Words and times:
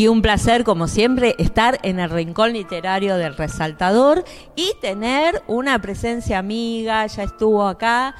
Y 0.00 0.08
un 0.08 0.22
placer, 0.22 0.64
como 0.64 0.88
siempre, 0.88 1.34
estar 1.36 1.78
en 1.82 2.00
el 2.00 2.08
rincón 2.08 2.54
literario 2.54 3.18
del 3.18 3.36
resaltador 3.36 4.24
y 4.56 4.72
tener 4.80 5.42
una 5.46 5.78
presencia 5.82 6.38
amiga, 6.38 7.06
ya 7.06 7.24
estuvo 7.24 7.66
acá, 7.68 8.14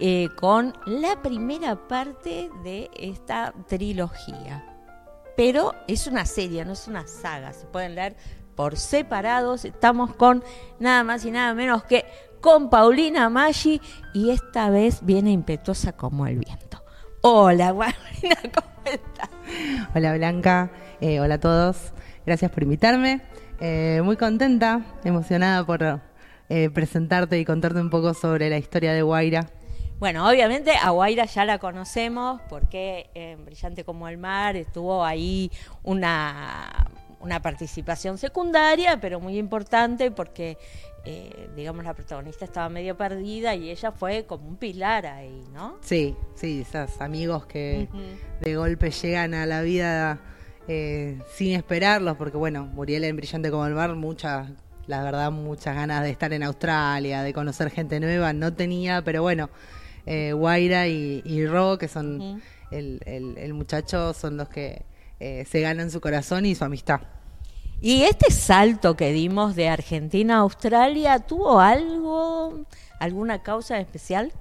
eh, 0.00 0.28
con 0.34 0.74
la 0.86 1.22
primera 1.22 1.86
parte 1.86 2.50
de 2.64 2.90
esta 2.98 3.54
trilogía. 3.68 4.66
Pero 5.36 5.72
es 5.86 6.08
una 6.08 6.26
serie, 6.26 6.64
no 6.64 6.72
es 6.72 6.88
una 6.88 7.06
saga, 7.06 7.52
se 7.52 7.66
pueden 7.66 7.94
leer 7.94 8.16
por 8.56 8.76
separados. 8.76 9.64
Estamos 9.64 10.16
con 10.16 10.42
nada 10.80 11.04
más 11.04 11.24
y 11.24 11.30
nada 11.30 11.54
menos 11.54 11.84
que 11.84 12.06
con 12.40 12.70
Paulina 12.70 13.30
Maggi 13.30 13.80
y 14.14 14.30
esta 14.30 14.68
vez 14.68 14.98
viene 15.04 15.30
impetuosa 15.30 15.92
como 15.92 16.26
el 16.26 16.38
viento. 16.38 16.82
Hola, 17.20 17.66
Paulina, 17.72 18.36
¿cómo 18.52 18.82
estás? 18.84 19.30
Hola, 19.94 20.14
Blanca. 20.14 20.72
Eh, 21.02 21.18
hola 21.18 21.36
a 21.36 21.40
todos, 21.40 21.94
gracias 22.26 22.50
por 22.50 22.62
invitarme. 22.62 23.22
Eh, 23.58 24.02
muy 24.04 24.18
contenta, 24.18 24.82
emocionada 25.02 25.64
por 25.64 26.00
eh, 26.50 26.68
presentarte 26.68 27.38
y 27.38 27.46
contarte 27.46 27.80
un 27.80 27.88
poco 27.88 28.12
sobre 28.12 28.50
la 28.50 28.58
historia 28.58 28.92
de 28.92 29.00
Guaira. 29.00 29.48
Bueno, 29.98 30.28
obviamente 30.28 30.72
a 30.72 30.90
Guaira 30.90 31.24
ya 31.24 31.46
la 31.46 31.58
conocemos 31.58 32.42
porque 32.50 33.08
en 33.14 33.46
Brillante 33.46 33.82
como 33.82 34.08
el 34.08 34.18
Mar 34.18 34.56
estuvo 34.56 35.02
ahí 35.02 35.50
una, 35.84 36.86
una 37.20 37.40
participación 37.40 38.18
secundaria, 38.18 39.00
pero 39.00 39.20
muy 39.20 39.38
importante 39.38 40.10
porque, 40.10 40.58
digamos, 41.56 41.82
la 41.82 41.94
protagonista 41.94 42.44
estaba 42.44 42.68
medio 42.68 42.94
perdida 42.98 43.54
y 43.54 43.70
ella 43.70 43.90
fue 43.90 44.24
como 44.26 44.48
un 44.48 44.56
pilar 44.56 45.06
ahí, 45.06 45.44
¿no? 45.52 45.78
Sí, 45.80 46.14
sí, 46.34 46.66
esos 46.66 47.00
amigos 47.00 47.46
que 47.46 47.88
de 48.40 48.56
golpe 48.56 48.90
llegan 48.90 49.32
a 49.32 49.46
la 49.46 49.62
vida 49.62 50.20
eh, 50.72 51.18
sin 51.34 51.56
esperarlos, 51.56 52.16
porque 52.16 52.36
bueno, 52.36 52.64
Muriel 52.64 53.02
en 53.02 53.16
Brillante 53.16 53.50
como 53.50 53.66
el 53.66 53.74
Mar, 53.74 53.92
muchas, 53.96 54.50
la 54.86 55.02
verdad, 55.02 55.32
muchas 55.32 55.74
ganas 55.74 56.04
de 56.04 56.10
estar 56.10 56.32
en 56.32 56.44
Australia, 56.44 57.24
de 57.24 57.32
conocer 57.32 57.70
gente 57.70 57.98
nueva, 57.98 58.32
no 58.32 58.52
tenía, 58.52 59.02
pero 59.02 59.20
bueno, 59.20 59.50
eh, 60.06 60.32
Guaira 60.32 60.86
y, 60.86 61.44
Ro, 61.44 61.76
que 61.76 61.88
son 61.88 62.40
el, 62.70 63.52
muchacho, 63.52 64.14
son 64.14 64.36
los 64.36 64.48
que 64.48 64.84
eh, 65.18 65.44
se 65.50 65.60
ganan 65.60 65.90
su 65.90 66.00
corazón 66.00 66.46
y 66.46 66.54
su 66.54 66.64
amistad. 66.64 67.00
Y 67.80 68.02
este 68.02 68.30
salto 68.30 68.94
que 68.96 69.12
dimos 69.12 69.56
de 69.56 69.68
Argentina 69.68 70.36
a 70.36 70.40
Australia, 70.42 71.18
¿tuvo 71.18 71.58
algo, 71.58 72.64
alguna 73.00 73.42
causa 73.42 73.80
especial? 73.80 74.32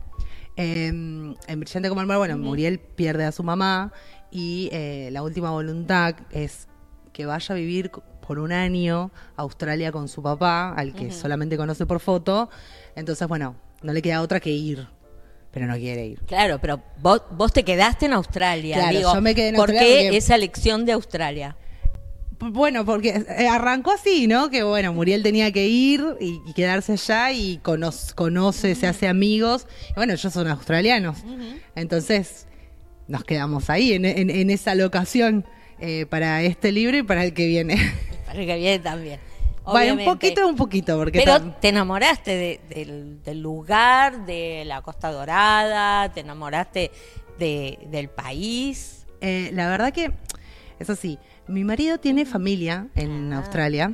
en 0.57 1.37
Brillante 1.47 1.87
como 1.89 2.01
el 2.01 2.07
Mar, 2.07 2.17
bueno, 2.17 2.37
Muriel 2.37 2.79
pierde 2.79 3.23
a 3.23 3.31
su 3.31 3.43
mamá 3.43 3.93
y 4.31 4.69
eh, 4.71 5.09
la 5.11 5.23
última 5.23 5.51
voluntad 5.51 6.15
es 6.31 6.67
que 7.13 7.25
vaya 7.25 7.53
a 7.53 7.57
vivir 7.57 7.91
por 8.25 8.39
un 8.39 8.51
año 8.51 9.11
a 9.35 9.41
Australia 9.41 9.91
con 9.91 10.07
su 10.07 10.21
papá, 10.21 10.73
al 10.73 10.93
que 10.93 11.11
solamente 11.11 11.57
conoce 11.57 11.85
por 11.85 11.99
foto. 11.99 12.49
Entonces, 12.95 13.27
bueno, 13.27 13.55
no 13.81 13.91
le 13.91 14.01
queda 14.01 14.21
otra 14.21 14.39
que 14.39 14.51
ir. 14.51 14.87
Pero 15.51 15.65
no 15.65 15.75
quiere 15.75 16.05
ir. 16.05 16.19
Claro, 16.27 16.59
pero 16.59 16.79
vos, 17.01 17.23
vos 17.31 17.51
te 17.51 17.63
quedaste 17.63 18.05
en 18.05 18.13
Australia. 18.13 18.75
Claro, 18.75 19.13
yo 19.15 19.21
me 19.21 19.33
quedé 19.33 19.49
en 19.49 19.55
¿Por 19.55 19.71
qué 19.71 20.15
esa 20.15 20.35
elección 20.35 20.85
de 20.85 20.91
Australia? 20.91 21.57
Bueno, 22.39 22.85
porque 22.85 23.25
eh, 23.37 23.47
arrancó 23.47 23.91
así, 23.91 24.27
¿no? 24.27 24.49
Que 24.49 24.63
bueno, 24.63 24.93
Muriel 24.93 25.23
tenía 25.23 25.51
que 25.51 25.67
ir 25.67 26.05
y, 26.21 26.53
quedarse 26.53 26.93
allá 26.93 27.31
y 27.31 27.57
conoce, 27.57 28.75
se 28.75 28.87
hace 28.87 29.07
amigos. 29.07 29.67
bueno, 29.95 30.13
ellos 30.13 30.31
son 30.31 30.47
australianos. 30.47 31.17
Entonces, 31.75 32.45
nos 33.09 33.23
quedamos 33.23 33.69
ahí, 33.69 33.93
en, 33.93 34.49
esa 34.49 34.75
locación 34.75 35.43
eh, 35.79 36.05
para 36.05 36.43
este 36.43 36.71
libro 36.71 36.95
y 36.95 37.03
para 37.03 37.25
el 37.25 37.33
que 37.33 37.47
viene. 37.47 37.75
Para 38.25 38.41
el 38.41 38.45
que 38.45 38.55
viene 38.57 38.79
también. 38.79 39.19
Bueno, 39.65 39.95
un 39.95 40.05
poquito, 40.05 40.47
un 40.47 40.55
poquito, 40.55 40.97
porque... 40.97 41.19
Pero 41.19 41.41
te 41.53 41.69
enamoraste 41.69 42.61
del, 42.69 43.41
lugar, 43.41 44.27
de 44.27 44.63
la 44.65 44.83
Costa 44.83 45.11
Dorada, 45.11 46.13
te 46.13 46.19
enamoraste 46.21 46.91
del 47.39 48.09
país. 48.09 49.07
Eh, 49.21 49.49
la 49.53 49.67
verdad 49.67 49.91
que, 49.91 50.11
eso 50.77 50.95
sí, 50.95 51.17
mi 51.47 51.63
marido 51.63 51.97
tiene 51.97 52.25
familia 52.25 52.87
en 52.95 53.33
ah. 53.33 53.37
Australia 53.37 53.93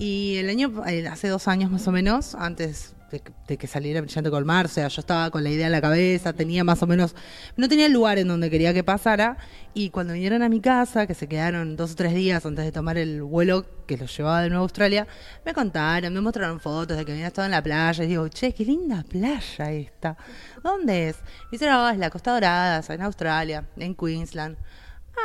y 0.00 0.36
el 0.38 0.50
año, 0.50 0.72
eh, 0.88 1.06
hace 1.06 1.28
dos 1.28 1.46
años 1.46 1.70
más 1.70 1.86
o 1.86 1.92
menos, 1.92 2.34
antes 2.34 2.96
de, 3.10 3.56
que 3.56 3.66
saliera 3.66 4.00
Brillante 4.00 4.30
Colmar, 4.30 4.66
o 4.66 4.68
sea, 4.68 4.88
yo 4.88 5.00
estaba 5.00 5.30
con 5.30 5.42
la 5.42 5.50
idea 5.50 5.66
en 5.66 5.72
la 5.72 5.80
cabeza, 5.80 6.32
tenía 6.32 6.64
más 6.64 6.82
o 6.82 6.86
menos, 6.86 7.14
no 7.56 7.68
tenía 7.68 7.86
el 7.86 7.92
lugar 7.92 8.18
en 8.18 8.28
donde 8.28 8.50
quería 8.50 8.74
que 8.74 8.84
pasara, 8.84 9.38
y 9.74 9.90
cuando 9.90 10.12
vinieron 10.12 10.42
a 10.42 10.48
mi 10.48 10.60
casa, 10.60 11.06
que 11.06 11.14
se 11.14 11.26
quedaron 11.26 11.76
dos 11.76 11.92
o 11.92 11.94
tres 11.94 12.14
días 12.14 12.44
antes 12.44 12.64
de 12.64 12.72
tomar 12.72 12.98
el 12.98 13.22
vuelo 13.22 13.64
que 13.86 13.96
los 13.96 14.14
llevaba 14.16 14.42
de 14.42 14.48
nuevo 14.48 14.62
a 14.62 14.64
Australia, 14.64 15.06
me 15.44 15.54
contaron, 15.54 16.12
me 16.12 16.20
mostraron 16.20 16.60
fotos 16.60 16.96
de 16.96 17.04
que 17.04 17.12
habían 17.12 17.26
estado 17.28 17.46
en 17.46 17.52
la 17.52 17.62
playa, 17.62 18.04
y 18.04 18.06
digo, 18.06 18.28
che, 18.28 18.52
qué 18.52 18.64
linda 18.64 19.04
playa 19.08 19.70
esta, 19.72 20.16
¿dónde 20.62 21.08
es? 21.08 21.16
Me 21.50 21.52
dijeron, 21.52 21.76
oh, 21.76 21.88
es 21.88 21.98
la 21.98 22.10
Costa 22.10 22.32
Dorada, 22.32 22.82
en 22.88 23.02
Australia, 23.02 23.68
en 23.76 23.94
Queensland. 23.94 24.56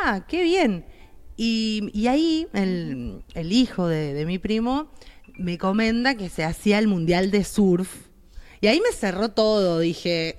Ah, 0.03 0.21
qué 0.27 0.43
bien. 0.43 0.85
Y, 1.35 2.07
ahí 2.07 2.47
el, 2.53 3.23
hijo 3.51 3.87
de 3.87 4.23
mi 4.25 4.37
primo 4.37 4.91
me 5.37 5.57
comenta 5.57 6.15
que 6.15 6.29
se 6.29 6.43
hacía 6.43 6.79
el 6.79 6.87
mundial 6.87 7.31
de 7.31 7.43
surf. 7.43 8.07
Y 8.61 8.67
ahí 8.67 8.79
me 8.79 8.95
cerró 8.95 9.29
todo. 9.29 9.79
Dije, 9.79 10.37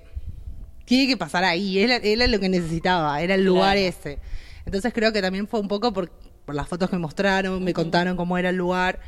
tiene 0.84 1.06
que 1.06 1.16
pasar 1.16 1.44
ahí. 1.44 1.78
Era, 1.78 2.26
lo 2.26 2.40
que 2.40 2.48
necesitaba, 2.48 3.20
era 3.20 3.34
el 3.34 3.44
lugar 3.44 3.76
ese. 3.76 4.18
Entonces 4.64 4.92
creo 4.94 5.12
que 5.12 5.20
también 5.20 5.46
fue 5.46 5.60
un 5.60 5.68
poco 5.68 5.92
por, 5.92 6.10
las 6.46 6.68
fotos 6.68 6.90
que 6.90 6.96
me 6.96 7.00
mostraron, 7.00 7.62
me 7.62 7.74
contaron 7.74 8.16
cómo 8.16 8.38
era 8.38 8.50
el 8.50 8.56
lugar. 8.56 9.00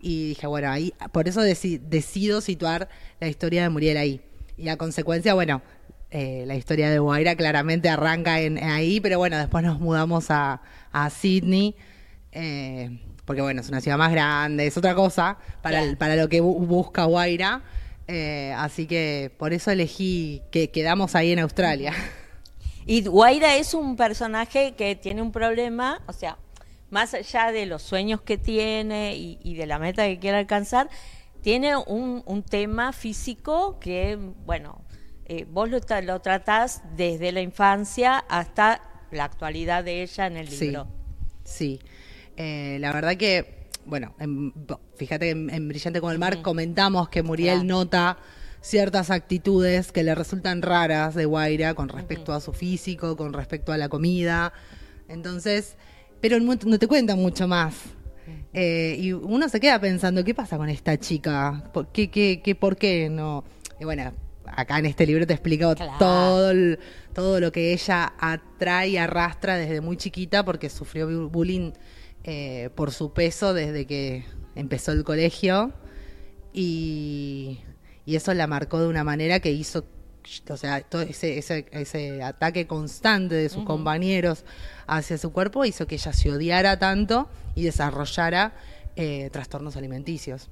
Y 0.00 0.30
dije, 0.30 0.46
bueno, 0.46 0.70
ahí, 0.70 0.94
por 1.12 1.28
eso 1.28 1.42
decido 1.42 2.40
situar 2.40 2.88
la 3.18 3.28
historia 3.28 3.62
de 3.62 3.68
Muriel 3.68 3.96
ahí. 3.96 4.20
Y 4.56 4.68
a 4.68 4.76
consecuencia, 4.76 5.34
bueno, 5.34 5.62
eh, 6.10 6.44
la 6.46 6.56
historia 6.56 6.90
de 6.90 6.98
Guaira 6.98 7.36
claramente 7.36 7.88
arranca 7.88 8.40
en, 8.40 8.58
ahí, 8.58 9.00
pero 9.00 9.18
bueno, 9.18 9.38
después 9.38 9.64
nos 9.64 9.78
mudamos 9.78 10.30
a, 10.30 10.62
a 10.92 11.10
Sydney. 11.10 11.76
Eh, 12.32 12.98
porque 13.30 13.42
bueno, 13.42 13.60
es 13.60 13.68
una 13.68 13.80
ciudad 13.80 13.96
más 13.96 14.10
grande, 14.10 14.66
es 14.66 14.76
otra 14.76 14.92
cosa 14.96 15.38
para, 15.62 15.84
para 15.96 16.16
lo 16.16 16.28
que 16.28 16.40
busca 16.40 17.04
Guaira. 17.04 17.62
Eh, 18.08 18.52
así 18.56 18.88
que 18.88 19.32
por 19.38 19.52
eso 19.52 19.70
elegí 19.70 20.42
que 20.50 20.72
quedamos 20.72 21.14
ahí 21.14 21.30
en 21.30 21.38
Australia. 21.38 21.94
Y 22.86 23.04
Guaira 23.04 23.54
es 23.54 23.72
un 23.72 23.94
personaje 23.94 24.74
que 24.74 24.96
tiene 24.96 25.22
un 25.22 25.30
problema, 25.30 26.02
o 26.08 26.12
sea, 26.12 26.38
más 26.90 27.14
allá 27.14 27.52
de 27.52 27.66
los 27.66 27.82
sueños 27.82 28.20
que 28.20 28.36
tiene 28.36 29.14
y, 29.14 29.54
de 29.54 29.66
la 29.66 29.78
meta 29.78 30.04
que 30.06 30.18
quiere 30.18 30.38
alcanzar, 30.38 30.90
tiene 31.40 31.76
un, 31.76 32.42
tema 32.42 32.92
físico 32.92 33.78
que, 33.78 34.18
bueno, 34.44 34.80
eh, 35.26 35.46
vos 35.48 35.70
lo, 35.70 35.78
lo 36.02 36.20
tratás 36.20 36.82
desde 36.96 37.30
la 37.30 37.42
infancia 37.42 38.18
hasta 38.28 38.82
la 39.12 39.22
actualidad 39.22 39.84
de 39.84 40.02
ella 40.02 40.26
en 40.26 40.36
el 40.36 40.50
libro. 40.50 40.88
Sí, 41.44 41.78
sí. 41.78 41.89
Eh, 42.42 42.78
la 42.80 42.90
verdad 42.94 43.18
que, 43.18 43.68
bueno, 43.84 44.14
fíjate 44.96 45.26
que 45.26 45.30
en, 45.32 45.68
Brillante 45.68 46.00
como 46.00 46.10
el 46.10 46.18
Mar 46.18 46.40
comentamos 46.40 47.10
que 47.10 47.22
Muriel 47.22 47.66
nota 47.66 48.16
ciertas 48.62 49.10
actitudes 49.10 49.92
que 49.92 50.02
le 50.02 50.14
resultan 50.14 50.62
raras 50.62 51.14
de 51.14 51.26
Guaira 51.26 51.74
con 51.74 51.90
respecto 51.90 52.32
a 52.32 52.40
su 52.40 52.54
físico, 52.54 53.14
con 53.14 53.34
respecto 53.34 53.72
a 53.72 53.76
la 53.76 53.90
comida. 53.90 54.54
Entonces, 55.06 55.76
pero 56.22 56.40
no, 56.40 56.56
te 56.56 56.86
cuenta 56.86 57.14
mucho 57.14 57.46
más. 57.46 57.74
Eh, 58.54 58.96
y 58.98 59.12
uno 59.12 59.46
se 59.50 59.60
queda 59.60 59.78
pensando, 59.78 60.24
¿qué 60.24 60.34
pasa 60.34 60.56
con 60.56 60.70
esta 60.70 60.98
chica? 60.98 61.70
¿Por 61.74 61.88
qué, 61.92 62.10
qué, 62.10 62.40
qué, 62.42 62.54
por 62.54 62.78
qué 62.78 63.10
no? 63.10 63.44
Y 63.78 63.84
bueno, 63.84 64.14
acá 64.46 64.78
en 64.78 64.86
este 64.86 65.06
libro 65.06 65.26
te 65.26 65.34
explico 65.34 65.74
todo, 65.98 66.54
todo 67.12 67.38
lo 67.38 67.52
que 67.52 67.74
ella 67.74 68.14
atrae 68.18 68.88
y 68.88 68.96
arrastra 68.96 69.58
desde 69.58 69.82
muy 69.82 69.98
chiquita 69.98 70.42
porque 70.42 70.70
sufrió 70.70 71.28
bullying 71.28 71.72
eh, 72.24 72.70
por 72.74 72.92
su 72.92 73.12
peso 73.12 73.54
desde 73.54 73.86
que 73.86 74.24
empezó 74.54 74.92
el 74.92 75.04
colegio 75.04 75.72
y, 76.52 77.60
eso 78.06 78.34
la 78.34 78.48
marcó 78.48 78.80
de 78.80 78.88
una 78.88 79.04
manera 79.04 79.38
que 79.38 79.52
hizo, 79.52 79.84
o 80.48 80.56
sea, 80.56 80.80
todo 80.80 81.02
ese, 81.02 81.38
ese, 81.38 82.22
ataque 82.24 82.66
constante 82.66 83.36
de 83.36 83.48
sus 83.48 83.64
compañeros 83.64 84.44
hacia 84.88 85.16
su 85.16 85.32
cuerpo 85.32 85.64
hizo 85.64 85.86
que 85.86 85.94
ella 85.94 86.12
se 86.12 86.32
odiara 86.32 86.76
tanto 86.78 87.28
y 87.54 87.62
desarrollara 87.62 88.52
eh, 88.96 89.30
trastornos 89.30 89.76
alimenticios. 89.76 90.50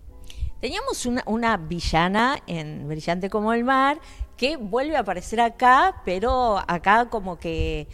Teníamos 0.60 1.04
una, 1.04 1.24
una, 1.26 1.56
villana 1.56 2.38
en 2.46 2.86
Brillante 2.86 3.28
como 3.28 3.52
el 3.52 3.64
mar 3.64 4.00
que 4.36 4.56
vuelve 4.56 4.96
a 4.96 5.00
aparecer 5.00 5.40
acá, 5.40 6.00
pero 6.04 6.58
acá 6.68 7.08
como 7.10 7.40
que 7.40 7.88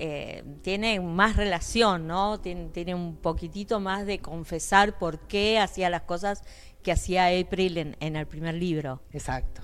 eh, 0.00 0.44
tiene 0.62 1.00
más 1.00 1.36
relación, 1.36 2.06
¿no? 2.06 2.40
Tiene, 2.40 2.94
un 2.94 3.16
poquitito 3.16 3.80
más 3.80 4.06
de 4.06 4.20
confesar 4.20 4.96
por 4.96 5.18
qué 5.26 5.58
hacía 5.58 5.90
las 5.90 6.02
cosas 6.02 6.42
que 6.84 6.92
hacía 6.92 7.26
April 7.26 7.96
en, 7.98 8.16
el 8.16 8.26
primer 8.26 8.54
libro. 8.54 9.02
Exacto. 9.12 9.62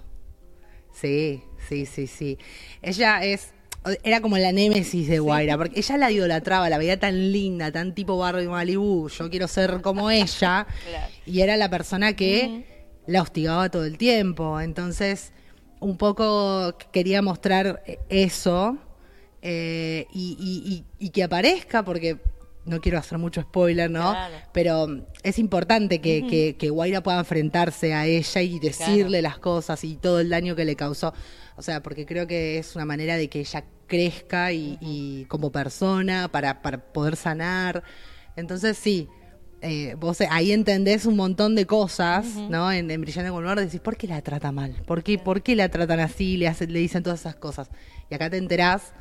Sí, 0.93 1.45
sí, 1.69 1.87
sí, 1.87 2.09
sí. 2.09 2.39
Ella 2.83 3.25
es, 3.25 3.53
era 4.03 4.21
como 4.21 4.37
la 4.37 4.51
némesis 4.51 5.07
de 5.09 5.21
Guaira, 5.21 5.57
porque 5.57 5.79
ella 5.79 5.97
la 5.99 6.11
idolatraba, 6.11 6.69
la 6.69 6.79
veía 6.79 6.99
tan 6.99 7.31
linda, 7.33 7.71
tan 7.71 7.95
tipo 7.95 8.19
Barbie 8.19 8.49
Malibu, 8.49 9.09
yo 9.09 9.31
quiero 9.31 9.47
ser 9.47 9.83
como 9.83 10.11
ella, 10.11 10.67
y 11.27 11.43
era 11.43 11.57
la 11.57 11.71
persona 11.71 12.15
que 12.15 12.91
la 13.07 13.23
hostigaba 13.23 13.69
todo 13.69 13.85
el 13.85 13.99
tiempo. 13.99 14.61
Entonces, 14.61 15.33
un 15.79 15.97
poco 15.97 16.77
quería 16.91 17.23
mostrar 17.23 17.85
eso 18.09 18.79
eh, 19.47 20.07
y, 20.11 21.11
que 21.11 21.23
aparezca, 21.23 21.85
porque 21.85 22.17
no 22.65 22.81
quiero 22.81 22.97
hacer 22.97 23.19
mucho 23.19 23.43
spoiler, 23.43 23.91
¿no? 23.91 24.15
Pero 24.55 25.05
es 25.23 25.39
importante 25.39 26.01
que, 26.01 26.57
que, 26.59 26.71
Guaira 26.71 27.03
pueda 27.03 27.19
enfrentarse 27.19 27.93
a 27.93 28.07
ella 28.07 28.41
y 28.41 28.59
decirle 28.59 29.21
las 29.21 29.39
cosas 29.39 29.85
y 29.85 29.97
todo 29.97 30.19
el 30.21 30.31
daño 30.31 30.57
que 30.57 30.65
le 30.65 30.77
causó. 30.77 31.13
O 31.57 31.63
sea, 31.63 31.83
porque 31.83 32.07
creo 32.07 32.27
que 32.27 32.57
es 32.57 32.75
una 32.75 32.87
manera 32.87 33.17
de 33.17 33.29
que 33.29 33.41
ella 33.41 33.67
crezca 33.87 34.51
y, 34.51 35.27
como 35.29 35.53
persona 35.53 36.29
para, 36.29 36.63
para, 36.63 36.79
poder 36.79 37.17
sanar. 37.17 37.85
Entonces 38.37 38.79
sí, 38.79 39.11
eh, 39.61 39.95
vos 39.99 40.23
ahí 40.31 40.53
entendés 40.53 41.05
un 41.05 41.17
montón 41.17 41.55
de 41.55 41.67
cosas, 41.67 42.25
¿no? 42.49 42.73
En, 42.73 42.89
Brillante 42.99 43.31
con 43.31 43.45
Honor 43.45 43.61
decís, 43.61 43.81
¿por 43.81 43.99
qué 43.99 44.09
la 44.09 44.23
trata 44.23 44.53
mal? 44.53 44.73
¿Por 44.87 45.03
qué, 45.03 45.19
¿por 45.19 45.43
qué 45.43 45.55
la 45.55 45.69
tratan 45.69 46.01
así? 46.01 46.39
Le, 46.39 46.51
le 46.67 46.79
dicen 46.79 47.03
todas 47.03 47.21
esas 47.21 47.37
cosas. 47.37 47.69
Y 48.11 48.15
acá 48.15 48.31
te 48.31 48.39
enterás 48.39 48.95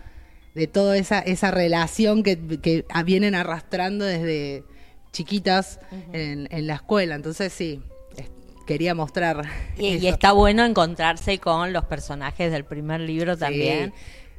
de 0.53 0.67
toda 0.67 0.97
esa, 0.97 1.19
esa 1.19 1.51
relación 1.51 2.23
que, 2.23 2.37
que 2.59 2.85
vienen 3.05 3.35
arrastrando 3.35 4.05
desde 4.05 4.63
chiquitas 5.11 5.79
en, 6.11 6.47
en 6.51 6.67
la 6.67 6.75
escuela. 6.75 7.15
Entonces 7.15 7.53
sí, 7.53 7.81
quería 8.65 8.95
mostrar. 8.95 9.45
Y, 9.77 10.07
está 10.07 10.31
bueno 10.31 10.63
encontrarse 10.65 11.39
con 11.39 11.73
los 11.73 11.85
personajes 11.85 12.51
del 12.51 12.65
primer 12.65 13.01
libro 13.01 13.37
también. 13.37 13.93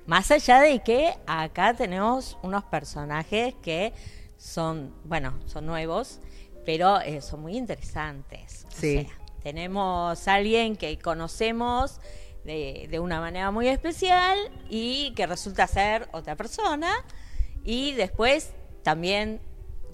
Más 0.07 0.31
allá 0.31 0.61
de 0.61 0.81
que 0.81 1.15
acá 1.27 1.75
tenemos 1.75 2.37
unos 2.43 2.65
personajes 2.65 3.55
que 3.63 3.93
son, 4.37 4.95
bueno, 5.05 5.39
son 5.47 5.67
nuevos, 5.67 6.21
pero 6.67 7.01
eh, 7.01 7.23
son 7.23 7.43
muy 7.43 7.57
interesantes. 7.57 8.67
Sí. 8.69 9.07
tenemos 9.43 10.29
a 10.29 10.35
alguien 10.35 10.77
que 10.77 10.99
conocemos 10.99 12.01
de, 12.45 12.87
de 12.91 12.99
una 13.01 13.21
manera 13.21 13.51
muy 13.51 13.69
especial 13.69 14.39
y 14.69 15.13
que 15.15 15.27
resulta 15.27 15.67
ser 15.67 16.09
otra 16.13 16.37
persona. 16.37 16.93
Y 17.65 17.93
después 17.93 18.53
también 18.83 19.41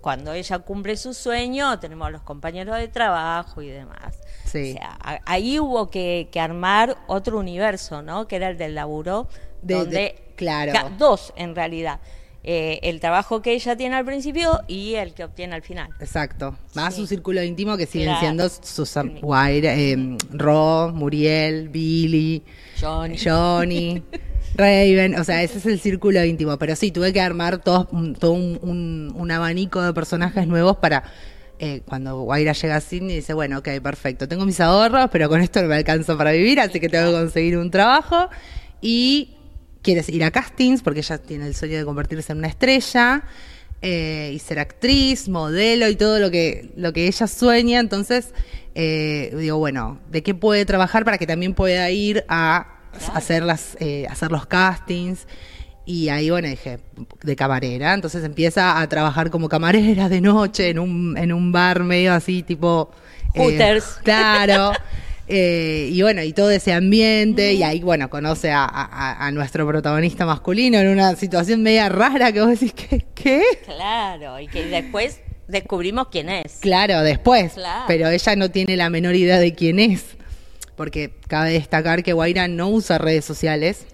cuando 0.01 0.33
ella 0.33 0.59
cumple 0.61 0.97
su 0.97 1.15
sueño, 1.15 1.79
tenemos 1.79 2.09
a 2.09 2.11
los 2.11 2.23
compañeros 2.23 2.77
de 2.77 2.89
trabajo 2.89 3.63
y 3.63 3.69
demás. 3.69 4.19
Sí. 4.47 4.73
O 4.73 4.75
sea, 4.75 4.99
ahí 5.27 5.59
hubo 5.61 5.91
que, 5.91 6.29
armar 6.41 6.97
otro 7.07 7.39
universo, 7.39 8.03
¿no? 8.03 8.27
Que 8.27 8.37
era 8.37 8.49
el 8.49 8.59
del 8.59 8.75
laburo, 8.75 9.29
de, 9.63 9.75
donde 9.75 10.33
claro. 10.37 10.91
dos 10.99 11.33
en 11.37 11.55
realidad. 11.55 12.01
Eh, 12.43 12.81
el 12.85 13.01
trabajo 13.01 13.43
que 13.43 13.53
ella 13.53 13.77
tiene 13.77 13.97
al 13.97 14.05
principio 14.07 14.61
y 14.67 14.95
el 14.95 15.13
que 15.13 15.25
obtiene 15.25 15.55
al 15.55 15.63
final. 15.63 15.91
Exacto. 16.01 16.57
Más 16.75 16.95
su 16.95 17.07
círculo 17.07 17.43
íntimo 17.43 17.77
que 17.77 17.85
siguen 17.85 18.17
siendo 18.19 18.49
Susan 18.49 19.19
Wire, 19.21 19.93
eh, 19.93 20.17
Ro, 20.31 20.91
Muriel, 20.95 21.69
Billy, 21.69 22.43
Johnny. 22.81 23.19
Johnny 23.23 24.03
Raven, 24.57 25.19
o 25.19 25.25
sea, 25.25 25.43
ese 25.43 25.59
es 25.59 25.67
el 25.67 25.81
círculo 25.81 26.25
íntimo. 26.25 26.57
Pero 26.59 26.75
sí, 26.77 26.91
tuve 26.91 27.13
que 27.13 27.21
armar 27.21 27.59
todo, 27.59 27.89
todo 28.19 28.33
un, 28.33 29.31
abanico 29.31 29.83
de 29.83 29.93
personajes 29.93 30.47
nuevos 30.47 30.79
para 30.79 31.05
eh, 31.59 31.83
cuando 31.87 32.23
Guaira 32.23 32.53
llega 32.53 32.77
a 32.77 32.81
Sydney 32.81 33.17
dice, 33.17 33.35
bueno, 33.35 33.59
ok, 33.59 33.69
perfecto, 33.83 34.27
tengo 34.27 34.47
mis 34.47 34.61
ahorros, 34.61 35.11
pero 35.13 35.29
con 35.29 35.43
esto 35.43 35.61
no 35.61 35.69
me 35.69 35.77
alcanzo 35.77 36.17
para 36.17 36.33
vivir, 36.33 36.59
así 36.59 36.81
que 36.81 36.89
tengo 36.89 37.11
que 37.13 37.19
conseguir 37.19 37.59
un 37.59 37.71
trabajo. 37.71 38.31
Y 38.81 39.35
quieres 39.83 40.09
ir 40.09 40.25
a 40.25 40.31
castings, 40.31 40.83
porque 40.83 41.01
ella 41.01 41.19
tiene 41.19 41.47
el 41.47 41.55
sueño 41.55 41.79
de 41.79 41.85
convertirse 41.85 42.33
en 42.33 42.39
una 42.39 42.49
estrella. 42.49 43.23
Eh, 43.83 44.33
y 44.35 44.39
ser 44.41 44.59
actriz, 44.59 45.27
modelo 45.27 45.89
y 45.89 45.97
todo 45.97 46.19
lo 46.19 46.31
que, 46.31 46.71
lo 46.77 46.93
que 46.93 47.07
ella 47.07 47.27
sueña. 47.27 47.81
Entonces, 47.81 48.35
eh, 48.75 49.35
digo, 49.39 49.57
bueno, 49.57 49.99
¿de 50.11 50.23
qué 50.23 50.35
puede 50.35 50.67
trabajar 50.67 51.07
para 51.07 51.17
que 51.17 51.27
también 51.27 51.55
pueda 51.55 51.91
ir 51.91 52.23
a 52.29 52.81
hacer, 53.15 53.43
las, 53.43 53.77
eh, 53.81 54.07
hacer 54.09 54.31
los 54.31 54.47
castings. 54.47 55.27
Y 55.87 56.09
ahí, 56.09 56.31
bueno, 56.31 56.49
dije, 56.49 56.79
de 57.23 57.37
camarera. 57.37 57.95
Entonces 57.95 58.25
empieza 58.25 58.81
a 58.81 58.89
trabajar 58.89 59.31
como 59.31 59.49
camarera 59.49 60.09
de 60.09 60.21
noche 60.21 60.71
en 60.71 60.79
un, 60.79 61.17
en 61.17 61.33
un 61.33 61.53
bar 61.53 61.83
medio 61.83 62.13
así, 62.13 62.43
tipo... 62.43 62.91
Eh, 63.35 63.41
Hooters. 63.41 63.99
claro. 64.03 64.73
Eh, 65.33 65.89
y 65.93 66.03
bueno, 66.03 66.23
y 66.25 66.33
todo 66.33 66.51
ese 66.51 66.73
ambiente, 66.73 67.55
y 67.55 67.63
ahí, 67.63 67.81
bueno, 67.81 68.11
conoce 68.11 68.51
a, 68.53 69.31
nuestro 69.33 69.65
protagonista 69.67 70.27
masculino 70.27 70.79
en 70.79 70.89
una 70.89 71.15
situación 71.15 71.63
media 71.63 71.89
rara 71.89 72.33
que 72.33 72.41
vos 72.41 72.51
decís, 72.51 72.73
¿qué? 72.73 73.07
¿qué? 73.15 73.43
Claro, 73.65 74.41
y 74.41 74.49
que 74.49 74.67
después 74.67 75.21
descubrimos 75.47 76.09
quién 76.09 76.29
es. 76.29 76.59
Claro, 76.61 77.01
después. 77.03 77.53
Pero 77.87 78.09
ella 78.09 78.37
no 78.37 78.51
tiene 78.51 78.77
la 78.77 78.91
menor 78.91 79.15
idea 79.15 79.39
de 79.39 79.55
quién 79.55 79.79
es 79.79 80.17
porque 80.81 81.13
cabe 81.29 81.53
destacar 81.53 82.03
que 82.03 82.15
Guaira 82.15 82.49
no 82.49 82.71
usa 82.71 82.97
redes 82.97 83.27
sociales, 83.27 83.85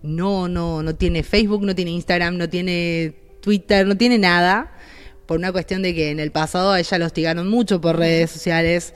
no, 0.00 0.48
no, 0.48 0.82
no 0.82 0.94
tiene 0.94 1.22
Facebook, 1.22 1.62
no 1.66 1.74
tiene 1.74 1.90
Instagram, 1.90 2.38
no 2.38 2.48
tiene 2.48 3.12
Twitter, 3.42 3.86
no 3.86 3.94
tiene 3.94 4.16
nada, 4.16 4.72
por 5.26 5.36
una 5.36 5.52
cuestión 5.52 5.82
de 5.82 5.94
que 5.94 6.10
en 6.10 6.18
el 6.18 6.30
pasado 6.30 6.72
a 6.72 6.80
ella 6.80 6.96
la 6.96 7.04
hostigaron 7.04 7.46
mucho 7.46 7.82
por 7.82 7.98
redes 7.98 8.30
sociales, 8.30 8.94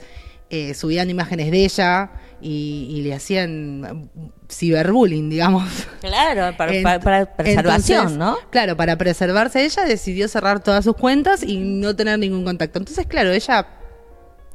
eh, 0.49 0.73
subían 0.73 1.09
imágenes 1.09 1.49
de 1.51 1.65
ella 1.65 2.11
y, 2.41 3.01
le 3.03 3.13
hacían 3.15 4.11
ciberbullying, 4.47 5.29
digamos. 5.29 5.87
Claro, 6.01 6.55
para, 6.55 7.25
preservación, 7.37 8.19
¿no? 8.19 8.37
Claro, 8.51 8.77
para 8.77 8.97
preservarse 8.97 9.65
ella 9.65 9.83
decidió 9.85 10.27
cerrar 10.27 10.61
todas 10.61 10.85
sus 10.85 10.95
cuentas 10.95 11.41
y 11.41 11.57
no 11.57 11.95
tener 11.95 12.19
ningún 12.19 12.43
contacto. 12.43 12.77
Entonces, 12.77 13.07
claro, 13.07 13.31
ella 13.31 13.67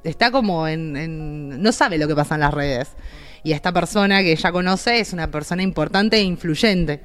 está 0.04 0.30
como 0.30 0.68
en, 0.68 1.60
no 1.60 1.72
sabe 1.72 1.98
lo 1.98 2.06
que 2.06 2.14
pasa 2.14 2.36
en 2.36 2.42
las 2.42 2.54
redes. 2.54 2.90
Y 3.42 3.52
esta 3.52 3.72
persona 3.72 4.20
que 4.20 4.32
ella 4.32 4.52
conoce 4.52 5.00
es 5.00 5.12
una 5.12 5.30
persona 5.30 5.62
importante 5.62 6.18
e 6.18 6.22
influyente, 6.22 7.00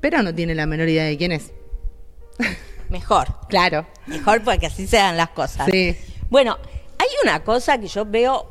pero 0.00 0.22
no 0.22 0.34
tiene 0.34 0.54
la 0.54 0.66
menor 0.66 0.88
idea 0.88 1.04
de 1.04 1.16
quién 1.16 1.32
es. 1.32 1.52
Mejor. 2.88 3.26
claro. 3.48 3.86
Mejor 4.06 4.42
porque 4.42 4.66
así 4.66 4.86
se 4.86 4.96
dan 4.96 5.16
las 5.16 5.30
cosas. 5.30 5.66
Sí. 5.70 5.96
Bueno, 6.30 6.58
hay 7.08 7.14
una 7.22 7.42
cosa 7.44 7.78
que 7.78 7.88
yo 7.88 8.04
veo, 8.04 8.46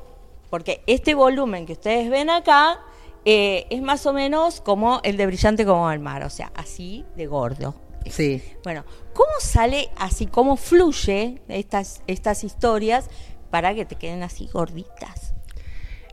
porque 0.49 0.83
este 0.87 1.13
volumen 1.13 1.65
que 1.65 1.73
ustedes 1.73 2.09
ven 2.09 2.29
acá 2.29 2.79
eh, 3.25 3.67
es 3.69 3.81
más 3.81 4.05
o 4.05 4.13
menos 4.13 4.61
como 4.61 5.01
el 5.03 5.17
de 5.17 5.25
Brillante 5.25 5.65
como 5.65 5.91
el 5.91 5.99
mar, 5.99 6.23
o 6.23 6.29
sea, 6.29 6.51
así 6.55 7.05
de 7.15 7.27
gordo. 7.27 7.75
Sí. 8.09 8.41
Bueno, 8.63 8.85
¿cómo 9.13 9.31
sale 9.39 9.89
así, 9.97 10.27
cómo 10.27 10.55
fluye 10.55 11.41
estas, 11.49 12.01
estas 12.07 12.43
historias 12.43 13.09
para 13.49 13.75
que 13.75 13.85
te 13.85 13.95
queden 13.95 14.23
así 14.23 14.49
gorditas? 14.51 15.33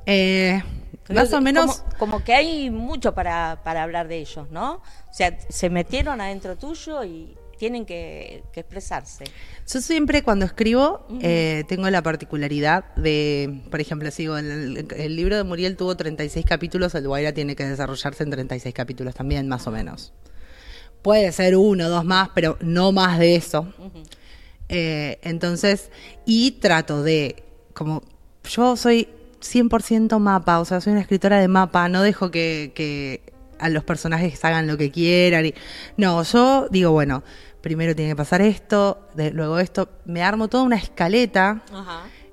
Eh, 0.07 0.61
más 1.09 1.33
o 1.33 1.41
menos. 1.41 1.85
Como, 1.99 2.25
que 2.25 2.35
hay 2.35 2.71
mucho 2.71 3.15
para, 3.15 3.53
hablar 3.65 4.09
de 4.09 4.19
ellos, 4.19 4.51
¿no? 4.51 4.75
O 4.75 5.13
sea, 5.13 5.39
se 5.49 5.71
metieron 5.71 6.21
adentro 6.21 6.57
tuyo 6.57 7.05
y 7.05 7.37
tienen 7.58 7.87
que, 7.87 8.42
expresarse. 8.54 9.25
Yo 9.66 9.80
siempre 9.80 10.23
cuando 10.23 10.44
escribo 10.44 11.06
eh, 11.20 11.64
tengo 11.68 11.88
la 11.90 12.02
particularidad 12.02 12.94
de, 12.94 13.62
por 13.70 13.80
ejemplo, 13.80 14.11
sigo 14.11 14.37
el, 14.38 14.87
el, 14.96 15.16
libro 15.16 15.37
de 15.37 15.44
Muriel 15.44 15.76
tuvo 15.76 15.96
36 15.96 16.44
capítulos, 16.46 16.94
el 16.94 17.06
Guaira 17.06 17.32
tiene 17.32 17.56
que 17.56 17.64
desarrollarse 17.64 18.23
en 18.23 18.30
36 18.30 18.75
capítulos 18.75 19.14
también, 19.14 19.49
más 19.49 19.66
o 19.66 19.70
menos. 19.70 20.12
Puede 21.02 21.32
ser 21.32 21.56
uno, 21.56 21.88
dos 21.88 22.04
más, 22.04 22.30
pero 22.34 22.56
no 22.62 22.90
más 22.90 23.18
de 23.18 23.37
eso. 23.37 23.73
Eh, 24.68 25.18
entonces, 25.23 25.90
y 26.25 26.52
trato 26.52 27.02
de, 27.02 27.44
como 27.75 28.02
yo 28.49 28.76
soy 28.76 29.08
100% 29.40 30.18
mapa, 30.18 30.61
o 30.61 30.64
sea, 30.64 30.80
soy 30.80 30.92
una 30.92 31.02
escritora 31.02 31.38
de 31.38 31.49
mapa, 31.49 31.88
no 31.88 32.02
dejo 32.02 32.30
que, 32.30 33.20
a 33.64 33.68
los 33.71 33.83
personajes 33.83 34.44
hagan 34.44 34.66
lo 34.66 34.76
que 34.76 34.90
quieran. 34.90 35.47
Y, 35.47 35.54
no, 35.97 36.23
yo 36.23 36.68
digo, 36.71 36.92
bueno, 36.92 37.25
primero 37.61 37.97
tiene 37.97 38.12
que 38.12 38.16
pasar 38.16 38.42
esto, 38.42 39.09
luego 39.16 39.59
esto, 39.59 39.88
me 40.04 40.23
armo 40.23 40.49
toda 40.49 40.64
una 40.64 40.76
escaleta. 40.76 41.62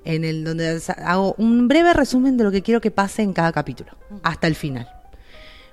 en 0.04 0.24
el 0.24 0.42
donde 0.42 0.82
hago 1.04 1.34
un 1.38 1.68
breve 1.68 1.92
resumen 1.92 2.36
de 2.36 2.42
lo 2.42 2.50
que 2.50 2.60
quiero 2.60 2.80
que 2.80 2.90
pase 2.90 3.22
en 3.22 3.32
cada 3.32 3.52
capítulo, 3.52 3.92
hasta 4.24 4.48
el 4.48 4.56
final. 4.56 4.88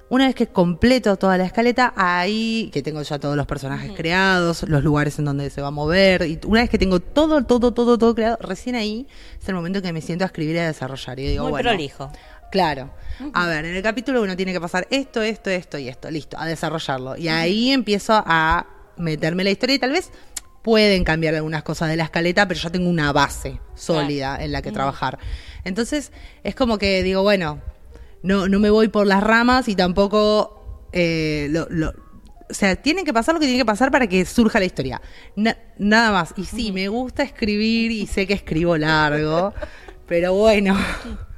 Una 0.07 0.27
vez 0.27 0.35
que 0.35 0.47
completo 0.47 1.17
toda 1.17 1.37
la 1.37 1.45
escaleta, 1.45 1.93
ahí 1.95 2.69
que 2.71 2.81
tengo 2.81 3.01
ya 3.01 3.19
todos 3.19 3.35
los 3.35 3.45
personajes 3.45 3.91
creados, 3.95 4.63
los 4.67 4.83
lugares 4.83 5.19
en 5.19 5.25
donde 5.25 5.49
se 5.49 5.61
va 5.61 5.67
a 5.67 5.71
mover, 5.71 6.23
y 6.27 6.39
una 6.45 6.61
vez 6.61 6.69
que 6.69 6.79
tengo 6.79 6.99
todo, 6.99 7.43
todo, 7.43 7.73
todo, 7.73 7.97
todo 7.97 8.15
creado, 8.15 8.37
recién 8.41 8.75
ahí 8.75 9.07
es 9.39 9.49
el 9.49 9.55
momento 9.55 9.81
que 9.81 9.91
me 9.93 10.01
siento 10.01 10.25
a 10.25 10.27
escribir 10.27 10.55
y 10.55 10.59
a 10.59 10.67
desarrollar. 10.67 11.19
Y 11.19 11.27
digo, 11.27 11.43
Muy 11.43 11.51
bueno, 11.51 11.69
prolijo. 11.69 12.11
Claro. 12.51 12.91
A 13.33 13.47
ver, 13.47 13.65
en 13.65 13.75
el 13.75 13.83
capítulo 13.83 14.21
uno 14.21 14.35
tiene 14.35 14.53
que 14.53 14.61
pasar 14.61 14.87
esto, 14.91 15.21
esto, 15.21 15.49
esto 15.49 15.77
y 15.77 15.87
esto. 15.89 16.09
Listo, 16.09 16.37
a 16.39 16.45
desarrollarlo. 16.45 17.17
Y 17.17 17.27
ahí 17.27 17.71
empiezo 17.71 18.13
a 18.25 18.65
meterme 18.97 19.43
la 19.43 19.49
historia 19.51 19.75
y 19.75 19.79
tal 19.79 19.91
vez 19.91 20.11
pueden 20.61 21.03
cambiar 21.03 21.35
algunas 21.35 21.63
cosas 21.63 21.89
de 21.89 21.95
la 21.97 22.03
escaleta, 22.05 22.47
pero 22.47 22.59
yo 22.59 22.71
tengo 22.71 22.89
una 22.89 23.11
base 23.11 23.59
sólida 23.75 24.37
en 24.43 24.51
la 24.51 24.61
que 24.61 24.71
trabajar. 24.71 25.17
Entonces, 25.63 26.11
es 26.43 26.55
como 26.55 26.77
que 26.77 27.03
digo, 27.03 27.21
bueno, 27.23 27.61
no, 28.23 28.47
no 28.47 28.59
me 28.59 28.69
voy 28.69 28.87
por 28.89 29.05
las 29.07 29.21
ramas 29.23 29.67
y 29.67 29.75
tampoco 29.75 30.87
eh, 30.91 31.47
lo, 31.49 31.67
o 31.89 32.53
sea, 32.53 32.75
tiene 32.77 33.03
que 33.03 33.13
pasar 33.13 33.35
lo 33.35 33.39
que 33.39 33.45
tiene 33.47 33.59
que 33.61 33.65
pasar 33.65 33.91
para 33.91 34.07
que 34.07 34.25
surja 34.25 34.59
la 34.59 34.65
historia. 34.65 35.01
Na- 35.35 35.57
nada 35.77 36.11
más. 36.11 36.33
Y 36.37 36.45
sí, 36.45 36.71
me 36.71 36.87
gusta 36.87 37.23
escribir 37.23 37.91
y 37.91 38.07
sé 38.07 38.25
que 38.27 38.33
escribo 38.33 38.75
largo, 38.77 39.53
pero 40.07 40.33
bueno. 40.33 40.77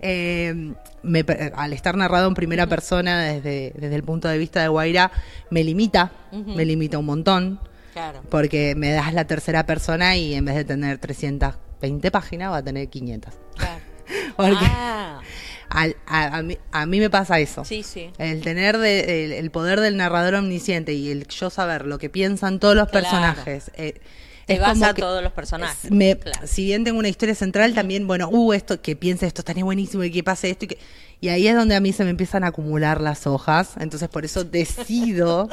Eh, 0.00 0.72
me 1.02 1.24
per- 1.24 1.52
al 1.56 1.72
estar 1.72 1.96
narrado 1.96 2.28
en 2.28 2.34
primera 2.34 2.66
persona 2.66 3.22
desde, 3.22 3.72
desde 3.76 3.94
el 3.94 4.02
punto 4.02 4.28
de 4.28 4.38
vista 4.38 4.60
de 4.62 4.68
Guaira, 4.68 5.10
me 5.50 5.62
limita, 5.64 6.12
me 6.32 6.64
limita 6.64 6.98
un 6.98 7.06
montón, 7.06 7.60
Claro. 7.92 8.20
porque 8.28 8.74
me 8.76 8.90
das 8.92 9.14
la 9.14 9.24
tercera 9.26 9.64
persona 9.66 10.16
y 10.16 10.34
en 10.34 10.44
vez 10.44 10.54
de 10.56 10.64
tener 10.64 10.98
320 10.98 12.10
páginas 12.10 12.50
va 12.52 12.58
a 12.58 12.62
tener 12.62 12.88
500. 12.88 13.32
claro. 13.56 13.80
Porque 14.36 14.56
Ah, 14.60 15.20
al- 15.68 15.96
a, 16.06 16.36
a 16.38 16.42
mí, 16.42 16.56
a 16.70 16.86
mí 16.86 17.00
me 17.00 17.10
pasa 17.10 17.40
eso. 17.40 17.64
sí, 17.64 17.82
sí. 17.82 18.10
El 18.18 18.40
tener 18.42 18.78
de- 18.78 19.24
el, 19.24 19.32
el 19.32 19.50
poder 19.50 19.80
del 19.80 19.96
narrador 19.96 20.34
omnisciente 20.36 20.92
y 20.92 21.10
el 21.10 21.26
yo 21.26 21.50
saber 21.50 21.86
lo 21.86 21.98
que 21.98 22.08
piensan 22.08 22.60
todos 22.60 22.76
los 22.76 22.88
Claro. 22.88 23.02
personajes. 23.04 23.72
eh, 23.76 24.00
Te 24.46 24.58
vas 24.60 24.80
a 24.80 24.94
todos 24.94 25.22
los 25.22 25.32
personajes. 25.32 25.90
me- 25.90 26.16
Claro. 26.16 26.46
Si 26.46 26.64
bien 26.64 26.84
tengo 26.84 26.98
una 26.98 27.08
historia 27.08 27.34
central, 27.34 27.74
también, 27.74 28.06
bueno, 28.06 28.28
uh, 28.28 28.52
esto, 28.52 28.80
que 28.80 28.94
piense 28.96 29.26
esto 29.26 29.40
estaría 29.42 29.64
buenísimo 29.64 30.04
y 30.04 30.10
que 30.12 30.22
pase 30.22 30.50
esto. 30.50 30.66
Y, 30.66 30.68
que, 30.68 30.78
y 31.20 31.28
ahí 31.28 31.48
es 31.48 31.56
donde 31.56 31.74
a 31.74 31.80
mí 31.80 31.92
se 31.92 32.04
me 32.04 32.10
empiezan 32.10 32.44
a 32.44 32.48
acumular 32.48 33.00
las 33.00 33.26
hojas. 33.26 33.72
Entonces, 33.80 34.08
por 34.08 34.24
eso 34.24 34.44
decido 34.44 35.48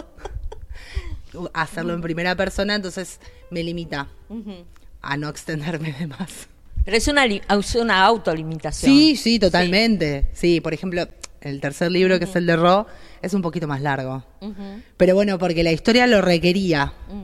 hacerlo 1.54 1.94
en 1.94 2.02
primera 2.02 2.36
persona. 2.36 2.76
Entonces, 2.76 3.20
me 3.50 3.64
limita 3.64 4.08
a 5.02 5.18
no 5.18 5.30
extenderme 5.30 5.92
de 5.94 6.08
más. 6.08 6.48
Pero 6.86 6.98
es 6.98 7.08
una, 7.08 7.26
es 7.26 7.76
una 7.76 8.04
autolimitación. 8.06 8.92
Sí, 8.92 9.16
sí, 9.16 9.40
totalmente. 9.40 10.28
Sí. 10.34 10.60
por 10.62 10.74
ejemplo, 10.74 11.08
el 11.42 11.60
tercer 11.62 11.92
libro, 11.92 12.20
que 12.20 12.26
es 12.26 12.36
el 12.36 12.46
de 12.46 12.56
Ro, 12.58 12.88
es 13.22 13.34
un 13.34 13.42
poquito 13.42 13.68
más 13.68 13.82
largo. 13.82 14.24
Pero 14.98 15.16
bueno, 15.16 15.40
porque 15.40 15.64
la 15.64 15.72
historia 15.72 16.08
lo 16.08 16.22
requería. 16.22 16.94
Mm. 17.10 17.24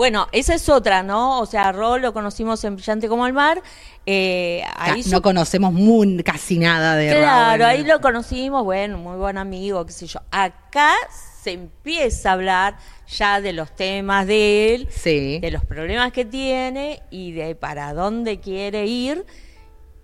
Bueno, 0.00 0.28
esa 0.32 0.54
es 0.54 0.66
otra, 0.70 1.02
¿no? 1.02 1.40
O 1.40 1.44
sea, 1.44 1.72
Ro 1.72 1.98
lo 1.98 2.14
conocimos 2.14 2.64
en 2.64 2.74
Brillante 2.76 3.06
como 3.06 3.26
el 3.26 3.34
mar. 3.34 3.62
Eh, 4.06 4.62
ahí 4.76 5.02
su- 5.02 5.10
no 5.10 5.20
conocemos 5.20 5.74
muy, 5.74 6.22
casi 6.22 6.58
nada 6.58 6.96
de 6.96 7.10
Claro, 7.10 7.58
Raúl. 7.58 7.62
ahí 7.64 7.84
lo 7.84 8.00
conocimos, 8.00 8.64
bueno, 8.64 8.96
muy 8.96 9.18
buen 9.18 9.36
amigo, 9.36 9.84
qué 9.84 9.92
sé 9.92 10.06
yo. 10.06 10.20
Acá 10.30 10.94
se 11.42 11.52
empieza 11.52 12.30
a 12.30 12.32
hablar 12.32 12.78
ya 13.14 13.42
de 13.42 13.52
los 13.52 13.76
temas 13.76 14.26
de 14.26 14.74
él, 14.74 14.88
Sí. 14.90 15.38
de 15.38 15.50
los 15.50 15.66
problemas 15.66 16.12
que 16.12 16.24
tiene 16.24 17.02
y 17.10 17.32
de 17.32 17.54
para 17.54 17.92
dónde 17.92 18.40
quiere 18.40 18.86
ir. 18.86 19.26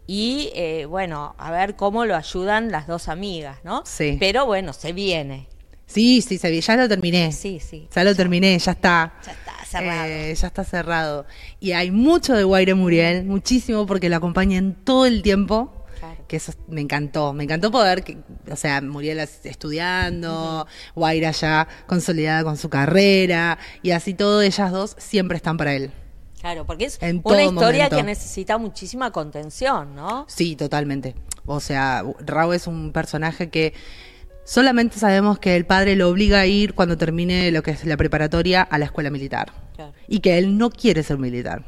Y 0.06 0.50
eh, 0.54 0.84
bueno, 0.84 1.34
a 1.38 1.50
ver 1.50 1.74
cómo 1.74 2.04
lo 2.04 2.16
ayudan 2.16 2.70
las 2.70 2.86
dos 2.86 3.08
amigas, 3.08 3.60
¿no? 3.64 3.82
Sí. 3.86 4.18
Pero 4.20 4.44
bueno, 4.44 4.74
se 4.74 4.92
viene. 4.92 5.48
Sí, 5.86 6.20
sí, 6.20 6.36
se 6.36 6.50
vi- 6.50 6.60
ya 6.60 6.76
lo 6.76 6.86
terminé. 6.86 7.30
Sí, 7.32 7.60
sí. 7.60 7.88
Ya 7.94 8.04
lo 8.04 8.14
terminé, 8.14 8.58
ya 8.58 8.72
está. 8.72 9.14
Ya 9.24 9.32
está 9.32 9.45
cerrado. 9.66 10.04
Eh, 10.06 10.34
ya 10.34 10.46
está 10.46 10.64
cerrado. 10.64 11.26
Y 11.60 11.72
hay 11.72 11.90
mucho 11.90 12.34
de 12.34 12.44
Guaire 12.44 12.74
Muriel, 12.74 13.24
muchísimo, 13.24 13.86
porque 13.86 14.08
lo 14.08 14.16
acompañan 14.16 14.76
todo 14.84 15.06
el 15.06 15.22
tiempo. 15.22 15.72
Claro. 15.98 16.24
Que 16.28 16.36
eso 16.36 16.52
me 16.68 16.80
encantó. 16.80 17.32
Me 17.32 17.44
encantó 17.44 17.70
poder, 17.70 18.04
que, 18.04 18.18
o 18.50 18.56
sea, 18.56 18.80
Muriel 18.82 19.18
estudiando, 19.44 20.66
Guaira 20.94 21.30
ya 21.30 21.66
consolidada 21.86 22.44
con 22.44 22.56
su 22.56 22.68
carrera, 22.68 23.58
y 23.82 23.92
así 23.92 24.14
todo, 24.14 24.42
ellas 24.42 24.70
dos 24.72 24.94
siempre 24.98 25.36
están 25.36 25.56
para 25.56 25.74
él. 25.74 25.90
Claro, 26.40 26.66
porque 26.66 26.84
es 26.84 26.98
En 27.00 27.22
una 27.24 27.42
historia 27.42 27.84
momento. 27.84 27.96
que 27.96 28.02
necesita 28.02 28.58
muchísima 28.58 29.10
contención, 29.10 29.94
¿no? 29.94 30.26
Sí, 30.28 30.54
totalmente. 30.54 31.14
O 31.46 31.60
sea, 31.60 32.04
Raúl 32.20 32.54
es 32.54 32.66
un 32.66 32.92
personaje 32.92 33.48
que 33.50 33.72
solamente 34.46 34.98
sabemos 34.98 35.38
que 35.38 35.56
el 35.56 35.66
padre 35.66 35.96
lo 35.96 36.08
obliga 36.08 36.40
a 36.40 36.46
ir 36.46 36.72
cuando 36.72 36.96
termine 36.96 37.50
lo 37.50 37.62
que 37.62 37.72
es 37.72 37.84
la 37.84 37.96
preparatoria 37.98 38.62
a 38.62 38.78
la 38.78 38.86
escuela 38.86 39.10
militar. 39.10 39.52
Claro. 39.74 39.92
Y 40.08 40.20
que 40.20 40.38
él 40.38 40.56
no 40.56 40.70
quiere 40.70 41.02
ser 41.02 41.18
militar. 41.18 41.64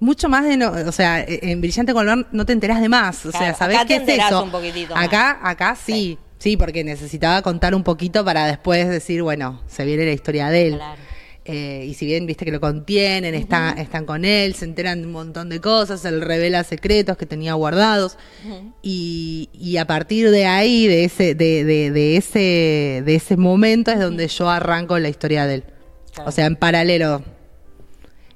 Mucho 0.00 0.28
más 0.28 0.44
de 0.44 0.56
no, 0.56 0.70
o 0.70 0.92
sea, 0.92 1.20
e- 1.20 1.40
en 1.50 1.60
Brillante 1.60 1.92
Colón 1.92 2.26
no 2.32 2.44
te 2.44 2.52
enterás 2.52 2.80
de 2.80 2.88
más. 2.88 3.24
O 3.26 3.32
sea, 3.32 3.54
¿sabés 3.54 3.78
acá 3.78 3.86
te 3.86 4.04
qué 4.04 4.14
es 4.16 4.24
eso? 4.26 4.44
un 4.44 4.50
poquitito 4.50 4.94
más. 4.94 5.04
acá, 5.06 5.38
acá 5.42 5.74
sí, 5.76 6.18
sí, 6.38 6.56
porque 6.56 6.84
necesitaba 6.84 7.40
contar 7.42 7.74
un 7.74 7.82
poquito 7.82 8.24
para 8.24 8.46
después 8.46 8.88
decir, 8.88 9.22
bueno, 9.22 9.60
se 9.66 9.84
viene 9.84 10.04
la 10.04 10.12
historia 10.12 10.50
de 10.50 10.66
él. 10.68 10.74
Claro. 10.76 11.00
Eh, 11.50 11.86
y 11.88 11.94
si 11.94 12.04
bien 12.04 12.26
viste 12.26 12.44
que 12.44 12.50
lo 12.50 12.60
contienen, 12.60 13.34
está- 13.34 13.70
están 13.78 14.04
con 14.04 14.26
él, 14.26 14.52
se 14.54 14.66
enteran 14.66 15.00
de 15.00 15.06
un 15.06 15.12
montón 15.14 15.48
de 15.48 15.62
cosas, 15.62 16.04
él 16.04 16.20
revela 16.20 16.62
secretos 16.62 17.16
que 17.16 17.24
tenía 17.24 17.54
guardados. 17.54 18.18
y, 18.82 19.48
y 19.54 19.78
a 19.78 19.86
partir 19.86 20.30
de 20.30 20.44
ahí, 20.46 20.86
de 20.86 21.04
ese, 21.04 21.34
de, 21.34 21.64
de, 21.64 21.90
de 21.90 22.16
ese, 22.18 23.02
de 23.04 23.14
ese 23.14 23.36
momento, 23.38 23.90
es 23.90 23.98
donde 23.98 24.28
yo 24.28 24.50
arranco 24.50 24.98
la 24.98 25.08
historia 25.08 25.46
de 25.46 25.54
él. 25.54 25.64
Claro. 26.12 26.28
O 26.28 26.32
sea, 26.32 26.44
en 26.46 26.56
paralelo. 26.56 27.22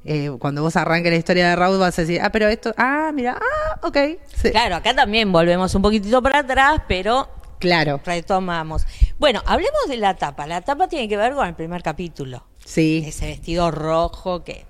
Eh, 0.04 0.30
cuando 0.40 0.62
vos 0.62 0.74
arranques 0.76 1.12
la 1.12 1.18
historia 1.18 1.48
de 1.50 1.54
Raúl 1.56 1.78
vas 1.78 1.96
a 1.98 2.02
decir, 2.02 2.18
ah, 2.22 2.32
pero 2.32 2.48
esto, 2.48 2.72
ah, 2.76 3.12
mira, 3.14 3.38
ah, 3.40 3.78
ok. 3.86 3.96
Sí. 4.34 4.50
Claro, 4.50 4.76
acá 4.76 4.94
también 4.94 5.30
volvemos 5.30 5.74
un 5.74 5.82
poquitito 5.82 6.20
para 6.22 6.38
atrás, 6.40 6.80
pero 6.88 7.28
Claro, 7.60 8.00
retomamos. 8.04 8.84
Bueno, 9.20 9.40
hablemos 9.46 9.82
de 9.88 9.96
la 9.98 10.16
tapa. 10.16 10.48
La 10.48 10.62
tapa 10.62 10.88
tiene 10.88 11.08
que 11.08 11.16
ver 11.16 11.34
con 11.34 11.46
el 11.46 11.54
primer 11.54 11.82
capítulo. 11.82 12.44
Sí. 12.64 13.04
Ese 13.06 13.26
vestido 13.26 13.70
rojo 13.70 14.44
que, 14.44 14.64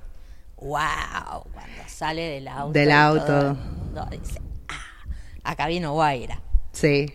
wow, 0.56 1.44
cuando 1.52 1.82
sale 1.88 2.22
del 2.22 2.48
auto. 2.48 2.72
Del 2.72 2.90
auto. 2.90 3.24
todo 3.26 3.50
el 3.50 3.56
mundo 3.56 4.08
dice, 4.10 4.40
ah, 4.68 5.04
acá 5.44 5.66
vino 5.66 5.92
Guaira. 5.92 6.40
Sí. 6.72 7.12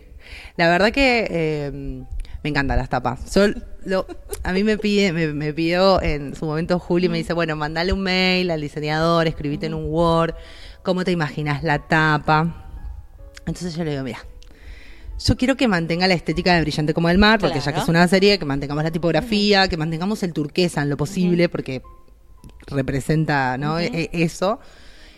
La 0.56 0.68
verdad 0.68 0.92
que 0.92 1.26
eh, 1.30 1.70
me 1.72 2.50
encantan 2.50 2.76
las 2.78 2.88
tapas. 2.88 3.32
Yo 3.34 3.46
lo- 3.84 4.06
a 4.42 4.52
mí 4.52 4.62
me 4.64 4.76
pide, 4.78 5.12
me, 5.12 5.28
me 5.32 5.52
pidió 5.54 6.00
en 6.02 6.34
su 6.36 6.44
momento 6.46 6.78
Juli, 6.78 7.08
me 7.08 7.16
dice, 7.18 7.32
bueno, 7.32 7.56
mandale 7.56 7.92
un 7.92 8.02
mail 8.02 8.50
al 8.50 8.60
diseñador, 8.60 9.26
escribite 9.26 9.66
en 9.66 9.74
un 9.74 9.86
Word, 9.86 10.34
¿cómo 10.82 11.04
te 11.04 11.10
imaginas 11.12 11.62
la 11.62 11.78
tapa? 11.78 12.64
Entonces 13.46 13.74
yo 13.74 13.84
le 13.84 13.92
digo, 13.92 14.02
mira, 14.04 14.18
yo 15.18 15.36
quiero 15.36 15.56
que 15.56 15.68
mantenga 15.68 16.06
la 16.06 16.14
estética 16.14 16.54
de 16.54 16.60
Brillante 16.60 16.94
como 16.94 17.08
el 17.10 17.18
mar, 17.18 17.40
porque 17.40 17.60
ya 17.60 17.72
que 17.72 17.80
es 17.80 17.88
una 17.88 18.06
serie, 18.08 18.38
que 18.38 18.44
mantengamos 18.44 18.84
la 18.84 18.90
tipografía, 18.90 19.68
que 19.68 19.76
mantengamos 19.76 20.22
el 20.22 20.32
turquesa 20.32 20.82
en 20.82 20.90
lo 20.90 20.96
posible, 20.96 21.48
porque 21.48 21.82
representa 22.66 23.56
¿no? 23.58 23.78
E- 23.78 24.10
eso. 24.12 24.60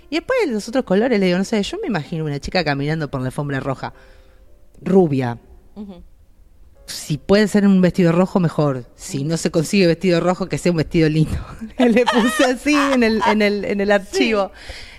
Y 0.09 0.17
después 0.17 0.39
los 0.49 0.67
otros 0.69 0.85
colores, 0.85 1.21
le 1.21 1.27
digo, 1.27 1.39
no 1.39 1.45
sé, 1.45 1.63
yo 1.63 1.79
me 1.81 1.87
imagino 1.87 2.25
una 2.25 2.41
chica 2.41 2.65
caminando 2.65 3.11
por 3.11 3.21
la 3.21 3.27
alfombra 3.27 3.61
roja, 3.61 3.93
rubia. 4.83 5.39
Si 6.87 7.19
puede 7.19 7.47
ser 7.47 7.65
un 7.67 7.81
vestido 7.81 8.11
rojo, 8.11 8.41
mejor. 8.41 8.85
Si 8.97 9.23
no 9.23 9.37
se 9.37 9.53
consigue 9.53 9.87
vestido 9.87 10.19
rojo, 10.21 10.49
que 10.49 10.59
sea 10.59 10.73
un 10.73 10.79
vestido 10.79 11.09
lindo. 11.09 11.39
Le 11.79 12.05
puse 12.05 12.45
así 12.45 12.75
en 12.75 13.05
el, 13.05 13.21
en 13.29 13.43
el, 13.43 13.65
en 13.65 13.81
el 13.81 13.93
archivo. 13.93 14.51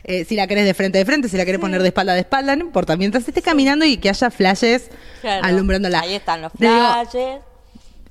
Eh, 0.03 0.25
si 0.25 0.35
la 0.35 0.47
querés 0.47 0.65
de 0.65 0.73
frente 0.73 0.97
de 0.97 1.05
frente, 1.05 1.29
si 1.29 1.37
la 1.37 1.45
querés 1.45 1.61
poner 1.61 1.81
de 1.81 1.87
espalda 1.89 2.13
de 2.13 2.21
espalda, 2.21 2.55
no 2.55 2.65
importa. 2.65 2.95
Mientras 2.97 3.27
esté 3.27 3.41
caminando 3.41 3.85
y 3.85 3.97
que 3.97 4.09
haya 4.09 4.29
flashes 4.31 4.89
Claro. 5.21 5.45
alumbrándola. 5.45 5.99
Ahí 6.01 6.13
están 6.15 6.41
los 6.41 6.51
digo, 6.57 6.73
flashes. 6.73 7.39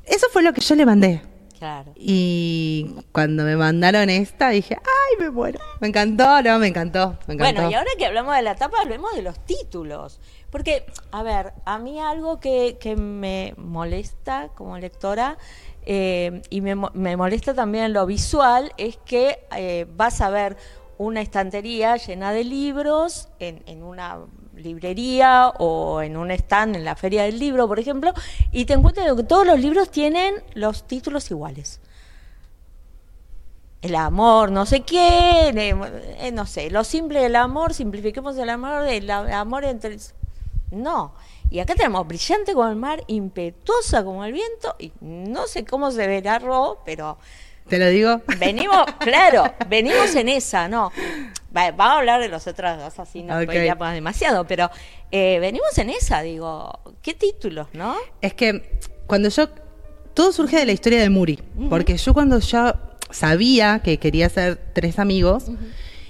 eso 0.06 0.26
fue 0.32 0.42
lo 0.42 0.52
que 0.52 0.60
yo 0.60 0.74
le 0.74 0.86
mandé. 0.86 1.22
Claro. 1.58 1.92
Y 1.94 2.94
cuando 3.12 3.44
me 3.44 3.54
mandaron 3.54 4.08
esta, 4.08 4.48
dije, 4.48 4.78
ay, 4.78 5.16
me 5.18 5.28
muero. 5.30 5.58
Me 5.80 5.88
encantó, 5.88 6.40
no, 6.40 6.58
me 6.58 6.68
encantó, 6.68 7.18
me 7.26 7.34
encantó. 7.34 7.54
Bueno, 7.60 7.70
y 7.70 7.74
ahora 7.74 7.90
que 7.98 8.06
hablamos 8.06 8.34
de 8.34 8.40
la 8.40 8.54
tapa, 8.54 8.78
hablemos 8.80 9.14
de 9.14 9.20
los 9.20 9.44
títulos. 9.44 10.20
Porque, 10.48 10.86
a 11.12 11.22
ver, 11.22 11.52
a 11.66 11.78
mí 11.78 12.00
algo 12.00 12.40
que, 12.40 12.78
que 12.80 12.96
me 12.96 13.52
molesta 13.58 14.48
como 14.54 14.78
lectora 14.78 15.36
eh, 15.84 16.40
y 16.48 16.62
me, 16.62 16.74
me 16.94 17.16
molesta 17.18 17.52
también 17.52 17.92
lo 17.92 18.06
visual 18.06 18.72
es 18.78 18.96
que 19.04 19.40
eh, 19.54 19.86
vas 19.96 20.20
a 20.22 20.30
ver 20.30 20.56
una 21.00 21.22
estantería 21.22 21.96
llena 21.96 22.30
de 22.30 22.44
libros 22.44 23.30
en, 23.38 23.62
en 23.64 23.82
una 23.82 24.18
librería 24.54 25.48
o 25.48 26.02
en 26.02 26.18
un 26.18 26.30
stand 26.30 26.76
en 26.76 26.84
la 26.84 26.94
feria 26.94 27.22
del 27.22 27.38
libro, 27.38 27.66
por 27.66 27.78
ejemplo, 27.78 28.12
y 28.52 28.66
te 28.66 28.74
encuentras 28.74 29.16
que 29.16 29.22
todos 29.22 29.46
los 29.46 29.58
libros 29.58 29.90
tienen 29.90 30.34
los 30.52 30.86
títulos 30.86 31.30
iguales. 31.30 31.80
El 33.80 33.94
amor, 33.94 34.52
no 34.52 34.66
sé 34.66 34.82
qué, 34.82 35.48
eh, 35.48 35.74
eh, 36.18 36.32
no 36.32 36.44
sé, 36.44 36.70
lo 36.70 36.84
simple 36.84 37.20
del 37.22 37.36
amor, 37.36 37.72
simplifiquemos 37.72 38.36
el 38.36 38.50
amor, 38.50 38.86
el 38.86 39.08
amor 39.10 39.64
entre... 39.64 39.96
No, 40.70 41.14
y 41.48 41.60
acá 41.60 41.74
tenemos 41.74 42.06
brillante 42.06 42.52
como 42.52 42.68
el 42.68 42.76
mar, 42.76 43.04
impetuosa 43.06 44.04
como 44.04 44.26
el 44.26 44.34
viento, 44.34 44.76
y 44.78 44.92
no 45.00 45.46
sé 45.46 45.64
cómo 45.64 45.90
se 45.92 46.06
verá 46.06 46.38
Ro, 46.38 46.82
pero 46.84 47.16
¿Te 47.70 47.78
lo 47.78 47.88
digo? 47.88 48.20
venimos, 48.38 48.84
claro, 48.98 49.44
venimos 49.68 50.14
en 50.16 50.28
esa, 50.28 50.68
¿no? 50.68 50.92
Va- 51.56 51.70
Vamos 51.70 51.94
a 51.94 51.98
hablar 51.98 52.20
de 52.20 52.28
los 52.28 52.46
otros 52.46 52.76
dos, 52.78 52.98
así 52.98 53.22
no 53.22 53.36
Ok. 53.36 53.44
spoileamos 53.44 53.92
demasiado, 53.92 54.46
pero 54.46 54.70
eh, 55.10 55.38
venimos 55.40 55.76
en 55.78 55.88
esa, 55.90 56.20
digo, 56.20 56.78
¿qué 57.02 57.14
títulos, 57.14 57.68
no? 57.72 57.96
Es 58.20 58.34
que 58.34 58.78
cuando 59.06 59.28
yo. 59.30 59.48
Todo 60.12 60.32
surge 60.32 60.58
de 60.58 60.66
la 60.66 60.72
historia 60.72 61.00
de 61.00 61.08
Muri. 61.08 61.38
Porque 61.70 61.96
yo 61.96 62.12
cuando 62.12 62.40
ya 62.40 62.76
sabía 63.10 63.80
que 63.82 63.98
quería 63.98 64.28
ser 64.28 64.56
tres 64.74 64.98
amigos. 64.98 65.44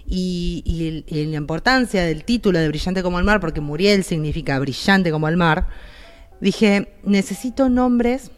Y, 0.06 1.04
y 1.06 1.26
la 1.26 1.36
importancia 1.36 2.02
del 2.04 2.24
título 2.24 2.58
de 2.58 2.66
Brillante 2.68 3.02
como 3.02 3.18
el 3.18 3.24
mar, 3.24 3.38
porque 3.40 3.60
Muriel 3.60 4.02
significa 4.02 4.58
brillante 4.58 5.12
como 5.12 5.28
el 5.28 5.36
mar, 5.36 5.68
dije, 6.40 6.88
necesito 7.04 7.68
nombres. 7.68 8.30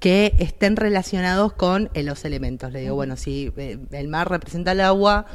Que 0.00 0.34
estén 0.38 0.76
relacionados 0.76 1.52
con 1.52 1.90
eh, 1.94 2.02
los 2.02 2.24
elementos. 2.24 2.72
Le 2.72 2.80
digo, 2.80 2.94
bueno, 2.96 3.16
si 3.16 3.52
eh, 3.56 3.78
el 3.92 4.08
mar 4.08 4.28
representa 4.30 4.72
el 4.72 4.80
agua, 4.80 5.26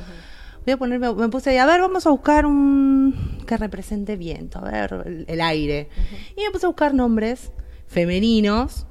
voy 0.65 0.73
a 0.73 0.77
ponerme, 0.77 1.13
me 1.13 1.29
puse 1.29 1.51
ahí, 1.51 1.57
a 1.57 1.65
ver, 1.65 1.79
vamos 1.81 2.05
a 2.07 2.09
buscar 2.09 2.45
un 2.47 3.37
que 3.45 3.55
represente 3.57 4.15
viento, 4.17 4.59
a 4.59 4.69
ver, 4.71 5.03
el, 5.05 5.25
el 5.27 5.41
aire. 5.41 5.89
Y 6.35 6.41
me 6.41 6.51
puse 6.51 6.65
a 6.65 6.69
buscar 6.69 6.93
nombres 6.93 7.51
femeninos. 7.87 8.87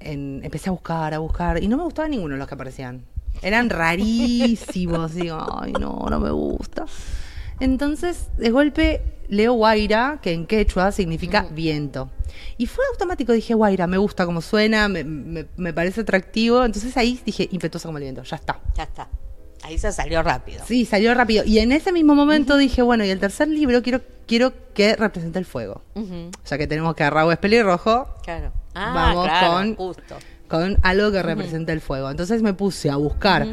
En- 0.00 0.40
empecé 0.44 0.68
a 0.68 0.72
buscar, 0.72 1.14
a 1.14 1.18
buscar, 1.18 1.62
y 1.62 1.68
no 1.68 1.76
me 1.76 1.84
gustaba 1.84 2.08
ninguno 2.08 2.34
de 2.34 2.38
los 2.38 2.48
que 2.48 2.54
aparecían. 2.54 3.04
Eran 3.42 3.70
rarísimos, 3.70 5.14
digo, 5.14 5.38
ay, 5.60 5.72
no, 5.72 6.06
no 6.10 6.20
me 6.20 6.30
gusta. 6.30 6.84
Entonces, 7.60 8.28
de 8.36 8.50
golpe, 8.50 9.02
leo 9.28 9.54
Guaira, 9.54 10.18
que 10.22 10.32
en 10.32 10.46
quechua 10.46 10.92
significa 10.92 11.46
viento. 11.50 12.10
Y 12.58 12.66
fue 12.66 12.84
automático, 12.92 13.32
dije, 13.32 13.54
Guaira, 13.54 13.86
me 13.86 13.96
gusta 13.98 14.26
cómo 14.26 14.40
suena, 14.40 14.88
me, 14.88 15.04
me- 15.04 15.46
me 15.56 15.72
parece 15.72 16.02
atractivo. 16.02 16.64
Entonces 16.64 16.96
ahí 16.96 17.20
dije, 17.24 17.48
impetuosa 17.52 17.88
como 17.88 17.98
el 17.98 18.04
viento, 18.04 18.22
ya 18.22 18.36
está. 18.36 18.60
Ya 18.76 18.82
está. 18.84 19.08
Ahí 19.62 19.78
se 19.78 19.90
salió 19.90 20.22
rápido. 20.22 20.62
Sí, 20.66 20.84
salió 20.84 21.12
rápido. 21.14 21.42
Y 21.44 21.58
en 21.58 21.72
ese 21.72 21.92
mismo 21.92 22.14
momento 22.14 22.56
dije, 22.56 22.82
bueno, 22.82 23.04
y 23.04 23.10
el 23.10 23.18
tercer 23.18 23.48
libro 23.48 23.82
quiero, 23.82 24.00
quiero 24.26 24.52
que 24.74 24.94
represente 24.96 25.38
el 25.38 25.44
fuego. 25.46 25.82
Ujú, 25.94 26.30
Ya 26.48 26.58
que 26.58 26.66
tenemos 26.66 26.94
que 26.94 27.08
Raúl 27.08 27.32
es 27.32 27.38
pelirrojo, 27.38 28.06
Claro. 28.22 28.52
Ah, 28.74 28.92
Vamos 28.94 29.24
claro, 29.26 29.52
con- 29.54 29.74
justo. 29.76 30.16
con 30.48 30.76
algo 30.82 31.10
que 31.10 31.22
represente 31.22 31.72
el 31.72 31.80
fuego. 31.80 32.10
Entonces 32.10 32.42
me 32.42 32.52
puse 32.52 32.90
a 32.90 32.96
buscar 32.96 33.46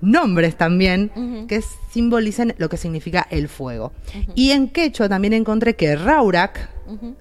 nombres 0.00 0.56
también 0.56 1.46
que 1.48 1.62
simbolicen 1.90 2.54
lo 2.58 2.68
que 2.68 2.76
significa 2.76 3.26
el 3.30 3.48
fuego. 3.48 3.92
Y 4.34 4.50
en 4.52 4.68
quechua 4.68 5.08
también 5.08 5.32
encontré 5.32 5.76
que 5.76 5.96
Raurak 5.96 6.70
Ujú. 6.86 7.16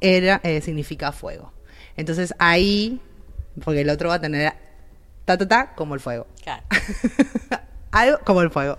era, 0.00 0.40
eh, 0.44 0.60
significa 0.60 1.12
fuego. 1.12 1.52
Entonces 1.96 2.34
ahí, 2.38 3.00
porque 3.64 3.80
el 3.80 3.90
otro 3.90 4.08
va 4.10 4.16
a 4.16 4.20
tener 4.20 4.52
ta 5.24 5.36
ta 5.36 5.48
ta 5.48 5.74
como 5.74 5.94
el 5.94 6.00
fuego. 6.00 6.26
Claro. 6.42 6.62
Algo 7.90 8.18
como 8.24 8.42
el 8.42 8.50
fuego. 8.50 8.78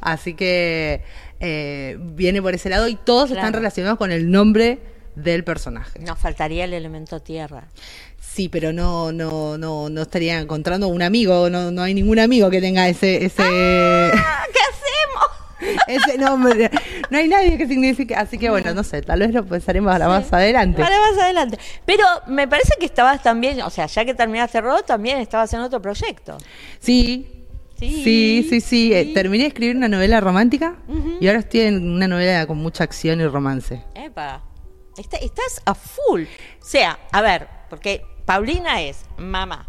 Así 0.00 0.34
que 0.34 1.02
eh, 1.40 1.96
viene 2.00 2.40
por 2.40 2.54
ese 2.54 2.68
lado 2.70 2.86
y 2.88 2.94
todos 2.94 3.30
están 3.30 3.52
relacionados 3.52 3.98
con 3.98 4.12
el 4.12 4.30
nombre 4.30 4.78
del 5.16 5.44
personaje. 5.44 5.98
Nos 6.00 6.18
faltaría 6.18 6.64
el 6.64 6.74
elemento 6.74 7.20
tierra. 7.20 7.68
Sí, 8.36 8.50
pero 8.50 8.70
no, 8.70 9.12
no, 9.12 9.56
no, 9.56 9.88
no 9.88 10.02
estaría 10.02 10.38
encontrando 10.38 10.88
un 10.88 11.00
amigo, 11.00 11.48
no, 11.48 11.70
no 11.70 11.80
hay 11.80 11.94
ningún 11.94 12.18
amigo 12.18 12.50
que 12.50 12.60
tenga 12.60 12.86
ese, 12.86 13.24
ese, 13.24 13.42
Ah, 13.42 14.44
¿Qué 14.52 14.58
hacemos? 15.70 15.82
ese 16.04 16.18
nombre. 16.18 16.70
No 17.08 17.16
hay 17.16 17.28
nadie 17.28 17.56
que 17.56 17.66
signifique, 17.66 18.14
así 18.14 18.36
que 18.36 18.50
bueno, 18.50 18.74
no 18.74 18.84
sé, 18.84 19.00
tal 19.00 19.20
vez 19.20 19.32
lo 19.32 19.42
pensaremos 19.46 19.90
ahora 19.90 20.08
más 20.08 20.30
adelante. 20.34 20.82
Para 20.82 21.00
más 21.00 21.16
adelante. 21.18 21.58
Pero 21.86 22.04
me 22.26 22.46
parece 22.46 22.74
que 22.78 22.84
estabas 22.84 23.22
también, 23.22 23.62
o 23.62 23.70
sea, 23.70 23.86
ya 23.86 24.04
que 24.04 24.12
terminaste 24.12 24.60
Rodo, 24.60 24.82
también 24.82 25.16
estabas 25.16 25.50
en 25.54 25.60
otro 25.60 25.80
proyecto. 25.80 26.36
Sí. 26.78 27.26
Sí, 27.78 28.02
Sí, 28.04 28.46
sí, 28.50 28.60
sí. 28.60 28.92
eh, 28.92 29.04
sí. 29.04 29.14
terminé 29.14 29.44
de 29.44 29.48
escribir 29.48 29.76
una 29.76 29.88
novela 29.88 30.20
romántica 30.20 30.76
y 31.22 31.26
ahora 31.26 31.38
estoy 31.40 31.60
en 31.60 31.90
una 31.90 32.06
novela 32.06 32.46
con 32.46 32.58
mucha 32.58 32.84
acción 32.84 33.18
y 33.22 33.26
romance. 33.26 33.82
Epa. 33.94 34.42
Está- 34.98 35.16
estás 35.18 35.62
a 35.64 35.74
full. 35.74 36.24
O 36.60 36.64
sea, 36.66 36.98
a 37.12 37.22
ver, 37.22 37.48
porque 37.70 38.02
Paulina 38.26 38.82
es 38.82 39.04
mamá, 39.16 39.68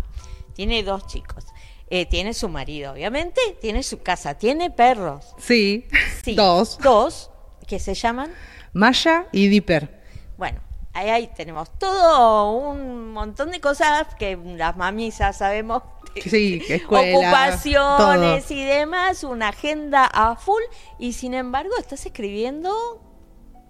tiene 0.54 0.84
dos 0.84 1.08
chicos, 1.08 1.46
eh, 1.90 2.06
tiene 2.08 2.34
su 2.34 2.50
marido, 2.50 2.94
obviamente, 2.94 3.40
tiene 3.62 3.84
su 3.84 4.02
casa, 4.02 4.34
tiene 4.34 4.72
perros. 4.72 5.34
Sí, 5.38 5.88
Sí, 6.24 6.36
dos. 6.36 6.78
Dos, 6.80 7.30
que 7.68 7.80
se 7.80 7.94
llaman, 7.94 8.32
Maya 8.74 9.28
y 9.32 9.48
Dipper. 9.48 10.02
bueno, 10.38 10.60
ahí, 10.94 11.10
ahí 11.10 11.28
tenemos 11.36 11.70
todo 11.78 12.52
un 12.52 13.14
montón 13.14 13.52
de 13.52 13.62
cosas 13.62 14.08
que 14.16 14.36
las 14.58 14.76
mamis 14.76 15.20
ya 15.20 15.32
sabemos. 15.34 15.84
Sí, 16.16 16.64
escuela, 16.68 17.16
Ocupaciones 17.16 18.46
todo. 18.48 18.58
y 18.58 18.64
demás, 18.66 19.24
una 19.24 19.50
agenda 19.50 20.06
a 20.12 20.36
full, 20.36 20.64
y 20.98 21.14
sin 21.14 21.36
embargo 21.36 21.78
estás 21.78 22.04
escribiendo, 22.08 22.74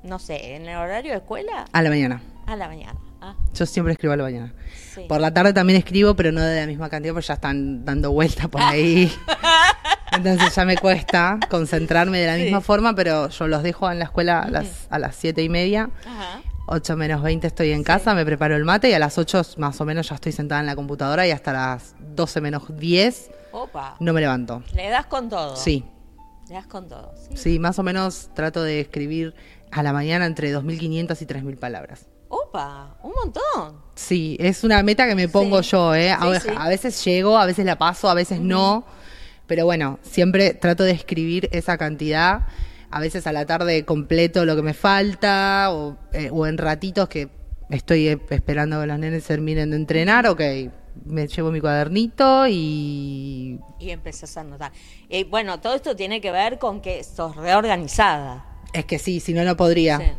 no 0.03 0.17
sé, 0.17 0.55
en 0.55 0.65
el 0.67 0.77
horario 0.77 1.11
de 1.11 1.17
escuela 1.17 1.65
A 1.73 1.81
la 1.81 1.89
mañana. 1.89 2.21
a 2.45 2.55
la 2.55 2.67
mañana. 2.69 2.97
Ah, 3.21 3.35
Yo 3.53 3.65
siempre 3.65 3.93
escribo 3.93 4.13
a 4.13 4.17
la 4.17 4.23
mañana. 4.23 4.53
sí. 4.93 5.05
Por 5.07 5.19
la 5.21 5.33
tarde 5.33 5.53
también 5.53 5.77
escribo, 5.79 6.15
pero 6.15 6.31
no 6.31 6.41
de 6.41 6.61
la 6.61 6.67
misma 6.67 6.89
cantidad, 6.89 7.13
porque 7.13 7.27
ya 7.27 7.33
están 7.35 7.83
dando 7.85 8.11
vueltas 8.11 8.47
por 8.47 8.61
ahí. 8.61 9.11
Entonces 10.11 10.55
ya 10.55 10.65
me 10.65 10.77
cuesta 10.77 11.39
concentrarme 11.49 12.19
de 12.19 12.27
la 12.27 12.35
Sí. 12.37 12.43
misma 12.43 12.61
forma, 12.61 12.95
pero 12.95 13.29
yo 13.29 13.47
los 13.47 13.61
dejo 13.63 13.91
en 13.91 13.99
la 13.99 14.05
escuela 14.05 14.41
a 14.41 14.49
las, 14.49 14.87
a 14.89 14.99
las 14.99 15.15
siete 15.15 15.43
y 15.43 15.49
media. 15.49 15.89
Ajá. 16.05 16.41
8 16.69 16.97
menos 16.97 17.21
20 17.21 17.47
estoy 17.47 17.71
en 17.71 17.81
casa, 17.83 18.13
me 18.13 18.25
preparo 18.25 18.53
el 18.57 18.65
mate 18.65 18.89
y 18.89 18.93
a 18.93 18.99
las 18.99 19.17
8 19.17 19.41
más 19.57 19.79
o 19.79 19.85
menos 19.85 20.09
ya 20.09 20.15
estoy 20.15 20.33
sentada 20.33 20.59
en 20.59 20.67
la 20.67 20.75
computadora 20.75 21.25
y 21.25 21.31
hasta 21.31 21.53
las 21.53 21.95
12 22.13 22.41
menos 22.41 22.63
10 22.77 23.31
Opa. 23.53 23.95
no 24.01 24.11
me 24.11 24.19
levanto. 24.19 24.63
Le 24.75 24.89
das 24.89 25.05
con 25.05 25.29
todo. 25.29 25.55
Sí, 25.55 25.85
Le 26.49 26.55
das 26.55 26.67
con 26.67 26.89
todo. 26.89 27.13
Sí. 27.29 27.37
sí, 27.37 27.59
más 27.59 27.79
o 27.79 27.83
menos 27.83 28.31
trato 28.33 28.63
de 28.63 28.81
escribir 28.81 29.33
a 29.71 29.81
la 29.81 29.93
mañana 29.93 30.25
entre 30.25 30.53
2.500 30.53 31.21
y 31.21 31.25
3.000 31.25 31.57
palabras. 31.57 32.07
Un 33.03 33.11
montón. 33.13 33.81
Sí, 33.95 34.37
es 34.39 34.63
una 34.63 34.81
meta 34.83 35.07
que 35.07 35.15
me 35.15 35.27
pongo 35.27 35.61
Sí. 35.63 35.69
yo, 35.71 35.93
¿eh? 35.95 36.11
A, 36.11 36.21
Sí, 36.21 36.27
ve- 36.29 36.39
sí. 36.39 36.49
a 36.57 36.67
veces 36.69 37.05
llego, 37.05 37.37
a 37.37 37.45
veces 37.45 37.65
la 37.65 37.77
paso, 37.77 38.09
a 38.09 38.13
veces 38.13 38.39
no. 38.39 38.85
Pero 39.47 39.65
bueno, 39.65 39.99
siempre 40.01 40.53
trato 40.53 40.83
de 40.83 40.91
escribir 40.91 41.49
esa 41.51 41.77
cantidad. 41.77 42.47
A 42.91 42.99
veces 42.99 43.27
a 43.27 43.31
la 43.31 43.45
tarde 43.45 43.83
completo 43.85 44.45
lo 44.45 44.55
que 44.55 44.61
me 44.61 44.73
falta, 44.73 45.67
o, 45.71 45.97
eh, 46.13 46.29
o 46.31 46.45
en 46.47 46.57
ratitos 46.57 47.09
que 47.09 47.29
estoy 47.69 48.07
eh, 48.07 48.19
esperando 48.29 48.79
que 48.81 48.87
los 48.87 48.97
nenes 48.99 49.23
terminen 49.25 49.71
de 49.71 49.75
entrenar, 49.75 50.25
ok, 50.27 50.41
me 51.05 51.27
llevo 51.27 51.51
mi 51.51 51.59
cuadernito 51.61 52.47
y... 52.47 53.59
Y 53.79 53.89
empezás 53.91 54.35
a 54.37 54.43
notar. 54.43 54.71
Y 55.09 55.25
bueno, 55.25 55.59
todo 55.59 55.75
esto 55.75 55.95
tiene 55.95 56.21
que 56.21 56.31
ver 56.31 56.59
con 56.59 56.81
que 56.81 57.03
sos 57.03 57.35
reorganizada. 57.35 58.45
Es 58.73 58.85
que 58.85 58.99
sí, 58.99 59.19
si 59.19 59.33
no, 59.33 59.43
no 59.43 59.55
podría. 59.57 60.15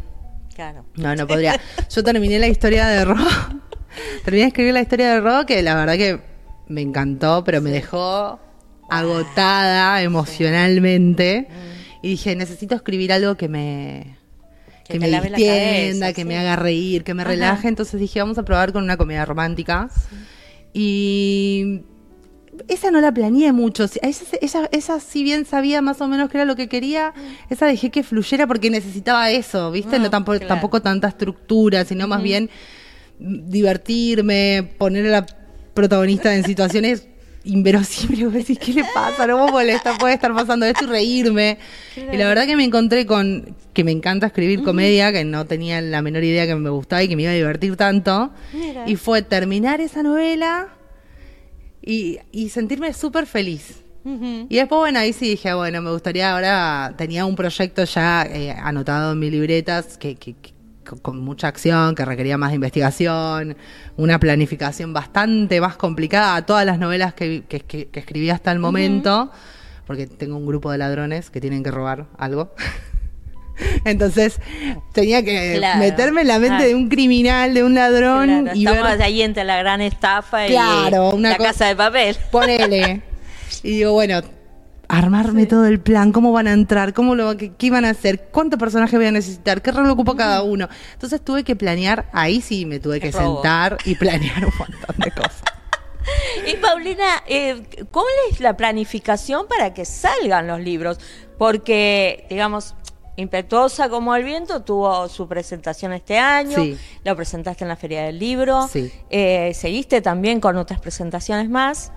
Claro. 0.59 0.85
No, 0.97 1.15
no 1.15 1.25
podría. 1.29 1.61
Yo 1.89 2.03
terminé 2.03 2.37
la 2.41 2.49
historia 2.49 2.89
de 2.89 3.05
Ro. 3.05 3.15
terminé 4.25 4.43
de 4.43 4.49
escribir 4.49 4.75
la 4.75 4.81
historia 4.81 5.15
de 5.15 5.21
Ro, 5.21 5.47
que 5.47 5.63
la 5.63 5.77
verdad 5.77 5.97
que 5.97 6.21
me 6.67 6.81
encantó, 6.81 7.45
pero 7.45 7.61
me 7.63 7.71
dejó 7.71 8.41
agotada 8.91 10.03
emocionalmente. 10.03 11.47
Y 12.03 12.09
dije, 12.09 12.35
necesito 12.35 12.75
escribir 12.75 13.13
algo 13.13 13.37
que 13.37 13.49
me. 13.49 14.17
Que 14.85 14.95
Que, 14.95 14.99
me 14.99 15.07
distienda, 15.09 15.37
cabeza, 15.37 16.13
que 16.13 16.23
sí. 16.23 16.25
me 16.25 16.37
haga 16.39 16.57
reír, 16.57 17.05
que 17.05 17.15
me 17.15 17.23
Ajá. 17.23 17.31
relaje. 17.31 17.69
Entonces 17.69 18.01
dije, 18.01 18.19
vamos 18.19 18.37
a 18.39 18.43
probar 18.43 18.73
con 18.73 18.83
una 18.83 18.97
comedia 18.97 19.25
romántica. 19.25 19.89
Y 20.73 21.83
esa 22.69 22.91
no 22.91 23.01
la 23.01 23.13
planeé 23.13 23.53
mucho. 23.53 23.87
Esa, 24.03 25.01
si 25.01 25.23
bien 25.23 25.45
sabía 25.45 25.83
más 25.83 26.01
o 26.01 26.09
menos 26.09 26.31
que 26.31 26.39
era 26.39 26.45
lo 26.45 26.57
que 26.57 26.69
quería, 26.69 27.15
esa 27.51 27.67
dejé 27.67 27.91
que 27.91 28.03
fluyera 28.03 28.47
porque 28.47 28.71
necesitaba 28.71 29.31
eso, 29.31 29.71
¿viste? 29.71 29.97
Ah, 29.97 29.99
no 29.99 30.11
tampoco, 30.11 30.39
claro. 30.39 30.55
tampoco 30.55 30.83
tanta 30.83 31.09
estructura, 31.09 31.85
sino 31.85 32.09
más 32.09 32.23
bien 32.23 32.51
mm, 33.19 33.49
divertirme, 33.49 34.71
poner 34.79 35.07
a 35.07 35.11
la 35.11 35.27
protagonista 35.75 36.35
en 36.35 36.45
situaciones 36.45 37.07
inverosímiles. 37.45 38.25
Vos 38.25 38.35
decís, 38.35 38.59
¿qué 38.59 38.73
le 38.73 38.85
pasa? 38.95 39.27
No 39.27 39.45
me 39.45 39.53
molesta, 39.53 39.97
puede 39.99 40.15
estar 40.15 40.35
pasando 40.35 40.67
esto 40.67 40.85
y 40.85 40.89
reírme. 40.89 41.59
Y 41.97 42.17
la 42.17 42.29
verdad 42.29 42.47
que 42.47 42.57
me 42.57 42.65
encontré 42.65 43.07
con 43.07 43.57
que 43.73 43.85
me 43.85 43.93
encanta 43.93 44.27
escribir 44.27 44.63
comedia, 44.65 45.13
que 45.13 45.25
no 45.25 45.47
tenía 45.47 45.81
la 45.81 46.03
menor 46.03 46.25
idea 46.25 46.47
que 46.47 46.55
me 46.57 46.71
gustaba 46.71 47.03
y 47.03 47.09
que 47.09 47.17
me 47.17 47.23
iba 47.23 47.31
a 47.31 47.35
divertir 47.35 47.77
tanto. 47.77 48.31
Mira. 48.53 48.85
Y 48.89 48.97
fue 48.97 49.23
terminar 49.23 49.81
esa 49.81 50.03
novela 50.03 50.69
y, 51.89 52.19
y 52.33 52.51
sentirme 52.51 52.93
súper 52.93 53.25
feliz. 53.27 53.83
Y 54.49 54.57
después, 54.57 54.79
bueno, 54.79 54.99
ahí 55.01 55.13
sí 55.13 55.29
dije, 55.31 55.53
bueno, 55.55 55.83
me 55.83 55.91
gustaría 55.91 56.33
ahora, 56.33 56.95
tenía 56.97 57.25
un 57.27 57.35
proyecto 57.37 57.85
ya 57.85 58.23
eh, 58.23 58.53
anotado 58.53 59.13
en 59.13 59.19
mis 59.19 59.31
libretas 59.33 59.99
que, 59.99 60.15
que- 60.17 60.35
que- 60.35 60.53
con- 61.03 61.21
mucha 61.21 61.49
acción, 61.49 61.95
que 61.95 62.05
requería 62.05 62.39
más 62.39 62.51
de 62.51 62.55
investigación, 62.57 63.57
una 63.99 64.19
planificación 64.19 64.93
bastante 64.95 65.61
más 65.61 65.77
complicada 65.77 66.37
a 66.37 66.47
todas 66.47 66.65
las 66.65 66.79
novelas 66.79 67.13
que, 67.15 67.45
que- 67.49 67.61
que- 67.61 67.89
que 67.89 68.01
escribí 68.01 68.31
hasta 68.31 68.51
el 68.53 68.59
momento, 68.59 69.31
porque 69.87 70.07
tengo 70.07 70.37
un 70.39 70.47
grupo 70.47 70.71
de 70.73 70.79
ladrones 70.79 71.29
que 71.31 71.41
tienen 71.41 71.63
que 71.63 71.71
robar 71.71 72.07
algo. 72.17 72.55
Entonces 73.85 74.41
tenía 74.93 75.23
que 75.25 75.55
Claro. 75.59 75.79
meterme 75.81 76.23
en 76.23 76.29
la 76.29 76.39
mente 76.39 76.65
Ah. 76.65 76.67
de 76.67 76.75
un 76.75 76.89
criminal, 76.89 77.55
de 77.55 77.65
un 77.65 77.75
ladrón 77.75 78.43
Claro, 78.43 78.57
y 78.59 78.67
estamos 78.67 78.91
ver 78.93 79.03
ahí 79.03 79.23
entre 79.23 79.45
la 79.45 79.57
gran 79.59 79.81
estafa 79.81 80.47
y 80.49 80.53
una 80.55 81.31
la 81.31 81.37
casa 81.37 81.67
de 81.67 81.77
papel. 81.77 82.17
Ponele. 82.31 83.03
Y 83.63 83.71
digo, 83.79 83.93
bueno, 83.93 84.21
armarme 84.89 85.47
todo 85.47 85.67
el 85.67 85.81
plan, 85.81 86.13
cómo 86.13 86.33
van 86.33 86.47
a 86.49 86.53
entrar, 86.53 86.95
cómo 86.95 87.15
lo, 87.15 87.37
qué, 87.37 87.53
qué 87.57 87.67
iban 87.67 87.85
a 87.85 87.91
hacer, 87.91 88.29
cuántos 88.31 88.59
personajes 88.59 88.99
voy 88.99 89.07
a 89.07 89.13
necesitar, 89.13 89.61
qué 89.61 89.71
rol 89.73 89.89
ocupa 89.91 90.17
cada 90.17 90.43
uno. 90.43 90.69
Entonces 90.95 91.23
tuve 91.25 91.45
que 91.45 91.57
planear, 91.57 92.07
ahí 92.13 92.41
sí 92.41 92.65
me 92.67 92.79
tuve 92.79 93.01
que 93.01 93.11
robo. 93.11 93.35
sentar 93.43 93.77
y 93.85 93.95
planear 93.97 94.45
un 94.47 94.53
montón 94.59 94.97
de 94.99 95.11
cosas. 95.11 95.43
Y 96.51 96.57
Paulina, 96.57 97.05
eh, 97.27 97.63
¿cómo 97.91 98.07
es 98.31 98.41
la 98.41 98.57
planificación 98.57 99.47
para 99.47 99.75
que 99.75 99.85
salgan 99.85 100.47
los 100.47 100.59
libros? 100.59 100.99
Porque, 101.37 102.27
digamos, 102.31 102.75
Impetuosa 103.19 103.89
como 103.89 104.15
el 104.15 104.23
viento 104.23 104.63
tuvo 104.63 105.09
su 105.09 105.27
presentación 105.27 105.93
este 105.93 106.19
año, 106.19 106.57
Sí. 106.63 106.77
lo 107.05 107.17
presentaste 107.17 107.65
en 107.65 107.69
la 107.69 107.75
Feria 107.77 108.05
del 108.05 108.17
Libro, 108.19 108.69
Sí. 108.69 108.93
Eh, 109.11 109.53
seguiste 109.55 110.01
también 110.01 110.39
con 110.41 110.57
otras 110.57 110.81
presentaciones 110.81 111.51
más. 111.51 111.93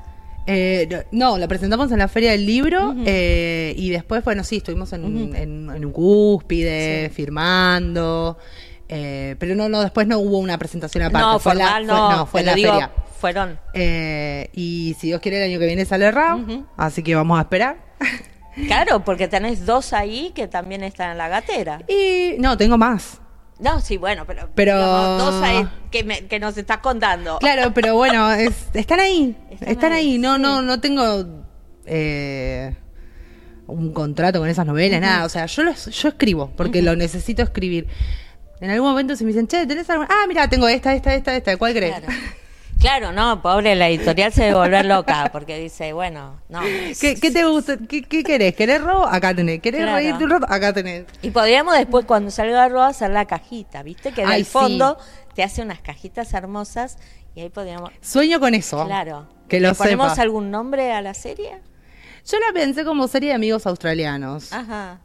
Eh, 0.48 1.06
no, 1.12 1.38
la 1.38 1.48
presentamos 1.48 1.92
en 1.92 2.00
la 2.00 2.08
Feria 2.08 2.32
del 2.32 2.48
Libro 2.48 2.96
eh, 3.06 3.76
y 3.78 3.92
después, 3.92 4.24
bueno, 4.24 4.44
sí, 4.44 4.58
estuvimos 4.58 4.92
en, 4.94 5.06
Ujú. 5.06 5.36
en- 5.36 5.70
en 5.70 5.86
un 5.86 5.92
cúspide, 5.92 7.10
Sí. 7.10 7.14
firmando, 7.14 8.40
eh, 8.90 9.36
pero 9.38 9.54
no, 9.54 9.70
no, 9.70 9.82
después 9.82 10.08
no 10.08 10.18
hubo 10.18 10.40
una 10.40 10.58
presentación 10.58 11.04
aparte. 11.04 11.28
no, 11.28 11.40
fue 11.40 11.54
la- 11.54 11.66
formal 11.66 11.86
fue- 11.86 11.96
no, 12.18 12.26
fue 12.26 12.44
la 12.44 12.56
digo, 12.56 12.72
feria. 12.72 12.92
fueron. 13.20 13.60
Eh, 13.76 14.50
y 14.54 14.96
si 15.00 15.06
Dios 15.08 15.22
quiere, 15.22 15.38
el 15.38 15.52
año 15.52 15.60
que 15.60 15.68
viene 15.68 15.86
sale 15.86 16.10
Raw, 16.10 16.40
Ujú. 16.42 16.66
así 16.78 17.04
que 17.04 17.14
vamos 17.14 17.38
a 17.38 17.44
esperar. 17.44 17.78
Claro, 18.68 19.04
porque 19.04 19.28
tenés 19.28 19.66
dos 19.66 19.94
ahí 19.94 20.32
que 20.36 20.48
también 20.48 20.84
están 20.84 21.12
en 21.12 21.18
la 21.18 21.28
gatera. 21.30 21.82
Y 21.88 22.36
no, 22.40 22.58
tengo 22.58 22.78
más. 22.78 23.20
No, 23.60 23.80
sí, 23.80 23.98
bueno, 23.98 24.26
pero, 24.26 24.50
Pero- 24.56 24.76
digamos, 24.76 25.18
dos 25.20 25.44
ahí 25.44 25.68
que, 25.92 26.04
me- 26.04 26.26
que 26.26 26.40
nos 26.40 26.58
estás 26.58 26.80
contando. 26.80 27.38
Claro, 27.40 27.72
pero 27.74 27.96
bueno, 27.96 28.32
es- 28.32 28.68
están 28.74 29.00
ahí. 29.00 29.38
Están 29.52 29.70
Están, 29.70 29.92
ahí, 29.94 30.12
ahí. 30.14 30.18
No, 30.18 30.36
sí. 30.38 30.42
no, 30.42 30.62
no 30.64 30.80
tengo 30.82 31.26
eh, 31.86 32.76
un 33.68 33.94
contrato 33.94 34.40
con 34.40 34.50
esas 34.50 34.66
novelas, 34.66 35.00
nada. 35.00 35.26
O 35.26 35.30
sea, 35.30 35.46
yo 35.46 35.64
los- 35.64 35.86
yo 35.86 36.10
escribo 36.10 36.52
porque 36.58 36.82
lo 36.82 36.96
necesito 36.96 37.44
escribir. 37.44 37.88
En 38.60 38.70
algún 38.70 38.90
momento 38.90 39.16
si 39.16 39.24
me 39.24 39.30
dicen, 39.30 39.48
che, 39.48 39.66
¿tenés 39.66 39.90
algo? 39.90 40.06
Ah, 40.10 40.26
mira, 40.28 40.48
tengo 40.48 40.68
esta, 40.68 40.94
esta, 40.94 41.14
esta, 41.16 41.36
esta. 41.36 41.58
¿Cuál 41.58 41.74
crees? 41.74 42.00
Claro. 42.00 42.14
Claro, 42.82 43.12
no, 43.12 43.42
pobre, 43.44 43.76
la 43.76 43.88
editorial 43.90 44.34
se 44.34 44.42
debe 44.46 44.56
volver 44.56 44.86
loca 44.88 45.30
porque 45.32 45.58
dice, 45.60 45.94
bueno, 45.94 46.42
no. 46.50 46.62
¿Qué, 46.62 47.16
qué 47.22 47.30
te 47.32 47.46
gusta? 47.46 47.78
¿Qué, 47.88 48.02
qué 48.02 48.24
querés? 48.24 48.56
¿Querés 48.56 48.82
robo? 48.82 49.06
Acá 49.06 49.36
tenés. 49.36 49.62
¿Querés 49.62 49.82
Claro. 49.82 49.96
reírte 49.98 50.24
un 50.24 50.30
rato? 50.32 50.48
Acá 50.50 50.74
tenés. 50.74 51.06
Y 51.22 51.30
podríamos 51.30 51.78
después, 51.78 52.06
cuando 52.06 52.32
salga 52.32 52.68
Roa, 52.70 52.88
hacer 52.88 53.12
la 53.12 53.26
cajita, 53.26 53.84
¿viste? 53.84 54.12
Que 54.14 54.26
del 54.26 54.44
sí. 54.46 54.52
fondo 54.52 54.98
te 55.36 55.44
hace 55.44 55.62
unas 55.62 55.80
cajitas 55.80 56.34
hermosas 56.34 56.98
y 57.36 57.42
ahí 57.42 57.50
podríamos. 57.50 57.92
Sueño 58.02 58.40
con 58.40 58.56
eso. 58.56 58.84
Claro. 58.88 59.28
Que 59.48 59.60
¿Le 59.60 59.68
lo 59.70 59.76
ponemos 59.76 60.10
sepa. 60.12 60.22
algún 60.24 60.50
nombre 60.50 60.92
a 60.92 61.02
la 61.04 61.14
serie? 61.14 61.60
Yo 62.26 62.38
la 62.40 62.52
pensé 62.54 62.84
como 62.84 63.08
serie 63.08 63.30
de 63.30 63.36
amigos 63.36 63.68
australianos. 63.68 64.52
Ajá. 64.54 65.00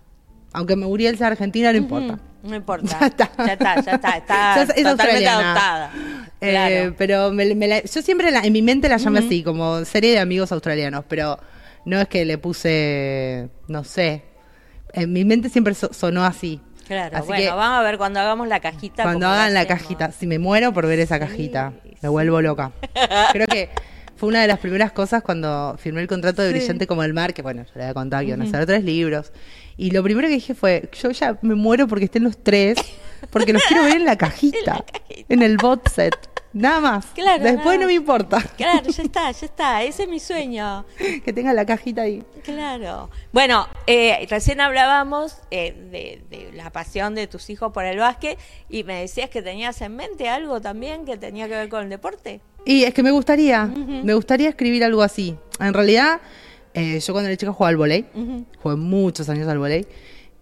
Aunque 0.54 0.76
Muriel 0.76 1.18
sea 1.18 1.26
argentina, 1.26 1.72
no 1.72 1.78
importa. 1.78 2.18
No 2.46 2.56
importa. 2.56 2.96
Ya 3.00 3.06
está. 3.06 3.30
Ya 3.38 3.52
está, 3.54 3.80
ya 3.80 3.92
está. 3.92 4.16
Está 4.18 4.62
es- 4.62 4.82
totalmente 4.84 5.28
adoptada. 5.28 5.90
Eh, 6.40 6.50
Claro. 6.50 6.94
pero 6.98 7.32
me- 7.32 7.54
me 7.54 7.66
la- 7.66 7.82
yo 7.82 8.02
siempre 8.02 8.30
la- 8.30 8.40
en 8.40 8.52
mi 8.52 8.62
mente 8.62 8.88
la 8.88 8.98
llamé 8.98 9.20
así, 9.20 9.42
como 9.42 9.84
serie 9.84 10.12
de 10.12 10.18
amigos 10.18 10.52
australianos, 10.52 11.04
pero 11.08 11.38
no 11.84 12.00
es 12.00 12.08
que 12.08 12.24
le 12.24 12.38
puse, 12.38 13.48
no 13.68 13.84
sé, 13.84 14.22
en 14.92 15.12
mi 15.12 15.24
mente 15.24 15.48
siempre 15.48 15.74
so- 15.74 15.92
sonó 15.92 16.24
así. 16.24 16.60
Claro, 16.86 17.16
Así 17.16 17.26
bueno, 17.26 17.42
que 17.42 17.48
vamos 17.50 17.78
a 17.80 17.82
ver 17.82 17.98
cuando 17.98 18.20
hagamos 18.20 18.46
la 18.46 18.60
cajita. 18.60 19.02
cuando 19.02 19.26
hagan 19.26 19.54
la 19.54 19.60
hacemos. 19.62 19.82
cajita, 19.82 20.12
si 20.12 20.26
me 20.28 20.38
muero 20.38 20.72
por 20.72 20.86
ver 20.86 21.00
esa 21.00 21.18
cajita, 21.18 21.72
me 22.00 22.08
vuelvo 22.08 22.40
loca. 22.42 22.70
Creo 23.32 23.46
que 23.48 23.70
fue 24.16 24.28
una 24.28 24.40
de 24.42 24.46
las 24.46 24.58
primeras 24.60 24.92
cosas 24.92 25.22
cuando 25.22 25.74
firmé 25.78 26.00
el 26.02 26.06
contrato 26.06 26.42
de 26.42 26.52
Sí. 26.52 26.58
Brillante 26.58 26.86
como 26.86 27.02
el 27.02 27.12
mar, 27.12 27.34
que 27.34 27.42
bueno, 27.42 27.64
ya 27.64 27.72
le 27.74 27.82
había 27.82 27.94
contado 27.94 28.20
que 28.22 28.28
iban 28.28 28.40
a 28.42 28.44
hacer 28.44 28.66
tres 28.66 28.84
libros. 28.84 29.32
Y 29.76 29.90
lo 29.90 30.02
primero 30.02 30.28
que 30.28 30.34
dije 30.34 30.54
fue, 30.54 30.88
yo 31.00 31.10
ya 31.10 31.38
me 31.42 31.54
muero 31.54 31.86
porque 31.86 32.06
estén 32.06 32.24
los 32.24 32.42
tres, 32.42 32.78
porque 33.30 33.52
los 33.52 33.62
quiero 33.64 33.84
ver 33.84 33.96
en 33.96 34.04
la 34.04 34.16
cajita, 34.18 34.84
en 35.28 35.42
el 35.42 35.56
bot 35.58 35.88
set. 35.88 36.14
Nada 36.52 36.80
más. 36.80 37.06
Claro, 37.14 37.42
Después 37.44 37.64
nada 37.66 37.78
no 37.80 37.86
me 37.86 37.92
importa. 37.92 38.42
Claro, 38.56 38.88
ya 38.88 39.02
está, 39.02 39.30
ya 39.30 39.44
está. 39.44 39.82
Ese 39.82 40.04
es 40.04 40.08
mi 40.08 40.18
sueño. 40.18 40.86
que 41.22 41.30
tenga 41.34 41.52
la 41.52 41.66
cajita 41.66 42.00
ahí. 42.02 42.24
Claro. 42.44 43.10
Bueno, 43.30 43.68
eh, 43.86 44.26
recién 44.30 44.62
hablábamos 44.62 45.36
eh, 45.50 45.74
de, 45.90 46.22
de 46.34 46.52
la 46.56 46.70
pasión 46.70 47.14
de 47.14 47.26
tus 47.26 47.50
hijos 47.50 47.72
por 47.72 47.84
el 47.84 47.98
básquet 47.98 48.38
y 48.70 48.84
me 48.84 49.00
decías 49.02 49.28
que 49.28 49.42
tenías 49.42 49.82
en 49.82 49.96
mente 49.96 50.30
algo 50.30 50.62
también 50.62 51.04
que 51.04 51.18
tenía 51.18 51.46
que 51.46 51.56
ver 51.56 51.68
con 51.68 51.82
el 51.84 51.90
deporte. 51.90 52.40
Y 52.64 52.84
es 52.84 52.94
que 52.94 53.02
me 53.02 53.10
gustaría, 53.10 53.66
me 53.66 54.14
gustaría 54.14 54.48
escribir 54.48 54.82
algo 54.82 55.02
así. 55.02 55.36
En 55.60 55.74
realidad, 55.74 56.20
eh, 56.76 57.00
yo 57.00 57.12
cuando 57.12 57.28
era 57.28 57.36
chica 57.36 57.52
jugaba 57.52 57.70
al 57.70 57.76
volei, 57.76 58.06
Ujú. 58.14 58.44
jugué 58.62 58.76
muchos 58.76 59.28
años 59.28 59.48
al 59.48 59.58
volei. 59.58 59.84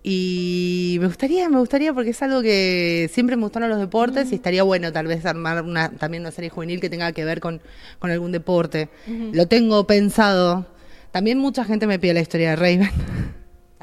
Y 0.07 0.99
me 1.01 1.07
gustaría, 1.07 1.49
me 1.49 1.59
gustaría 1.59 1.95
porque 1.95 2.11
es 2.11 2.21
algo 2.21 2.43
que 2.43 3.09
siempre 3.11 3.37
me 3.37 3.43
gustaron 3.45 3.71
los 3.71 3.79
deportes 3.79 4.31
y 4.33 4.35
estaría 4.35 4.63
bueno 4.63 4.93
tal 4.93 5.07
vez 5.07 5.25
armar 5.25 5.63
una, 5.63 5.89
también 5.93 6.23
una 6.23 6.31
serie 6.31 6.51
juvenil 6.51 6.79
que 6.79 6.91
tenga 6.91 7.11
que 7.13 7.25
ver 7.25 7.41
con, 7.41 7.63
con 7.99 8.11
algún 8.11 8.31
deporte. 8.31 8.91
Lo 9.33 9.47
tengo 9.49 9.87
pensado. 9.87 10.67
También 11.11 11.39
mucha 11.39 11.65
gente 11.65 11.87
me 11.87 11.99
pide 11.99 12.13
la 12.13 12.21
historia 12.21 12.51
de 12.51 12.57
Raven. 12.57 12.91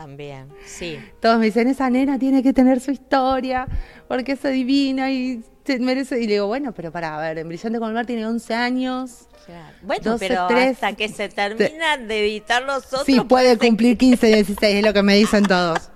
También, 0.01 0.47
sí. 0.65 0.97
Todos 1.19 1.37
me 1.37 1.45
dicen, 1.45 1.67
esa 1.67 1.87
nena 1.91 2.17
tiene 2.17 2.41
que 2.41 2.53
tener 2.53 2.79
su 2.79 2.89
historia, 2.89 3.67
porque 4.07 4.31
es 4.31 4.43
adivina 4.43 5.11
y 5.11 5.43
se 5.63 5.77
merece. 5.77 6.19
Y 6.19 6.25
le 6.25 6.33
digo, 6.33 6.47
bueno, 6.47 6.71
pero 6.71 6.91
para, 6.91 7.15
a 7.15 7.21
ver, 7.21 7.37
en 7.37 7.47
Brillante 7.47 7.77
como 7.77 7.89
el 7.89 7.93
Mar 7.93 8.07
tiene 8.07 8.25
11 8.25 8.55
años. 8.55 9.27
Claro. 9.45 9.77
Bueno, 9.83 10.11
12, 10.13 10.27
pero 10.27 10.47
13, 10.47 10.69
hasta 10.69 10.93
que 10.93 11.07
se 11.07 11.29
termina 11.29 11.97
de 11.97 12.19
editar 12.19 12.63
los 12.63 12.87
otros. 12.87 13.05
Sí, 13.05 13.21
puede 13.21 13.49
parece 13.49 13.67
cumplir 13.67 13.95
15, 13.95 14.25
16, 14.25 14.75
es 14.77 14.83
lo 14.83 14.91
que 14.91 15.03
me 15.03 15.15
dicen 15.15 15.43
todos. 15.43 15.91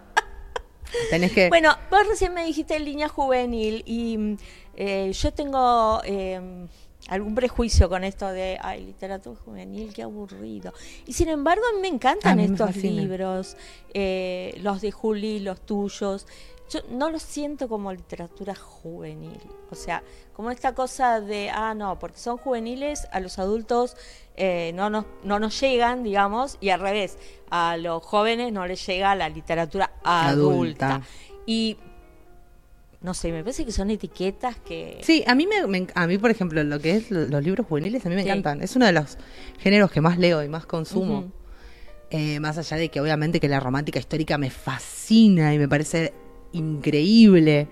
Tenés 1.09 1.31
que... 1.31 1.49
Bueno, 1.49 1.75
vos 1.89 2.07
recién 2.07 2.31
me 2.35 2.45
dijiste 2.45 2.79
línea 2.79 3.09
juvenil 3.09 3.81
y 3.87 4.17
mm, 4.19 4.37
eh, 4.75 5.11
yo 5.13 5.33
tengo 5.33 5.99
eh, 6.05 6.67
algún 7.07 7.35
prejuicio 7.35 7.89
con 7.89 8.03
esto 8.03 8.27
de, 8.29 8.57
ay, 8.61 8.85
literatura 8.85 9.39
juvenil, 9.43 9.93
qué 9.93 10.03
aburrido. 10.03 10.73
Y 11.05 11.13
sin 11.13 11.29
embargo, 11.29 11.63
a 11.69 11.75
mí 11.75 11.81
me 11.81 11.87
encantan 11.87 12.37
mí 12.37 12.45
estos 12.45 12.75
libros, 12.77 13.57
eh, 13.93 14.57
los 14.61 14.81
de 14.81 14.91
Juli, 14.91 15.39
los 15.39 15.61
tuyos. 15.61 16.27
Yo 16.69 16.79
no 16.89 17.11
los 17.11 17.21
siento 17.21 17.69
como 17.69 17.93
literatura 17.93 18.55
juvenil. 18.55 19.39
O 19.69 19.75
sea, 19.75 20.01
como 20.33 20.49
esta 20.49 20.73
cosa 20.73 21.21
de, 21.21 21.51
ah, 21.51 21.75
no, 21.75 21.99
porque 21.99 22.17
son 22.17 22.37
juveniles, 22.37 23.07
a 23.11 23.19
los 23.19 23.37
adultos 23.37 23.95
eh, 24.35 24.71
no, 24.73 24.89
nos, 24.89 25.05
no 25.23 25.39
nos 25.39 25.59
llegan, 25.61 26.03
digamos, 26.03 26.57
y 26.59 26.69
al 26.69 26.79
revés, 26.79 27.19
a 27.51 27.77
los 27.77 28.03
jóvenes 28.03 28.51
no 28.51 28.65
les 28.65 28.85
llega 28.85 29.13
la 29.13 29.29
literatura 29.29 29.91
adulta. 30.03 30.95
Adulta. 30.95 31.01
Y 31.45 31.77
no 33.05 33.13
sé, 33.13 33.31
me 33.31 33.41
parece 33.43 33.63
que 33.65 33.71
son 33.71 33.89
etiquetas 33.91 34.57
que... 34.57 34.97
Sí, 35.01 35.23
a 35.27 35.35
mí, 35.35 35.47
me, 35.47 35.65
me- 35.67 35.87
a 35.93 36.07
mí, 36.07 36.17
por 36.17 36.31
ejemplo, 36.31 36.63
lo 36.63 36.79
que 36.79 36.95
es 36.97 37.11
lo- 37.11 37.25
los 37.27 37.43
libros 37.43 37.65
juveniles, 37.67 38.05
a 38.05 38.09
mí 38.09 38.15
me 38.15 38.23
Sí. 38.23 38.27
encantan. 38.29 38.61
Es 38.61 38.75
uno 38.75 38.85
de 38.85 38.91
los 38.91 39.17
géneros 39.59 39.91
que 39.91 40.01
más 40.01 40.17
leo 40.17 40.43
y 40.43 40.49
más 40.49 40.65
consumo. 40.65 41.31
Eh, 42.09 42.39
más 42.39 42.57
allá 42.57 42.77
de 42.77 42.89
que 42.89 42.99
obviamente 42.99 43.39
que 43.39 43.47
la 43.47 43.59
romántica 43.59 43.99
histórica 43.99 44.37
me 44.37 44.49
fascina 44.49 45.53
y 45.53 45.59
me 45.59 45.67
parece 45.69 46.13
increíble. 46.51 47.67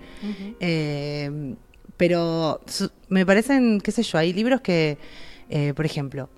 Eh, 0.60 1.54
pero 1.96 2.60
su- 2.66 2.90
me 3.08 3.24
parecen, 3.26 3.80
qué 3.80 3.92
sé 3.92 4.02
yo, 4.02 4.18
hay 4.18 4.32
libros 4.32 4.60
que, 4.60 4.98
eh, 5.50 5.72
por 5.74 5.86
ejemplo, 5.86 6.28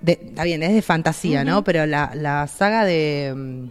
de- 0.00 0.18
está 0.22 0.44
bien, 0.44 0.62
es 0.62 0.72
de 0.72 0.82
fantasía, 0.82 1.44
¿no? 1.44 1.64
Pero 1.64 1.86
la, 1.86 2.12
la 2.14 2.46
saga 2.46 2.84
de 2.84 3.32
mm, 3.36 3.64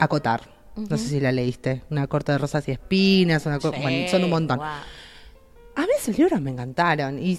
Acotar, 0.00 0.57
no 0.88 0.96
sé 0.96 1.08
si 1.08 1.20
la 1.20 1.32
leíste, 1.32 1.82
una 1.90 2.06
corte 2.06 2.32
de 2.32 2.38
rosas 2.38 2.66
y 2.68 2.72
espinas, 2.72 3.46
una 3.46 3.60
Sí, 3.60 3.68
bueno, 3.68 4.08
son 4.08 4.24
un 4.24 4.30
montón. 4.30 4.60
A 4.60 5.82
mí 5.82 5.88
esos 5.96 6.18
libros 6.18 6.40
me 6.40 6.50
encantaron 6.50 7.18
y 7.18 7.38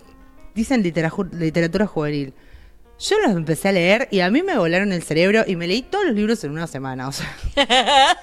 dicen 0.56 0.82
literatura, 0.82 1.30
literatura 1.34 1.88
juvenil. 1.88 2.34
Yo 3.00 3.18
los 3.20 3.32
empecé 3.32 3.70
a 3.70 3.72
leer 3.72 4.08
y 4.12 4.20
a 4.20 4.30
mí 4.30 4.42
me 4.42 4.58
volaron 4.58 4.92
el 4.92 5.04
cerebro 5.04 5.44
y 5.48 5.56
me 5.56 5.68
leí 5.68 5.82
todos 5.82 6.06
los 6.06 6.16
libros 6.16 6.44
en 6.44 6.52
una 6.52 6.68
semana. 6.68 7.08
O 7.08 7.12
sea, 7.12 7.28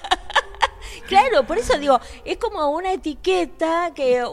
Claro, 1.07 1.45
por 1.45 1.57
eso 1.57 1.77
digo, 1.77 1.99
es 2.25 2.37
como 2.37 2.69
una 2.69 2.91
etiqueta 2.91 3.93
que, 3.95 4.23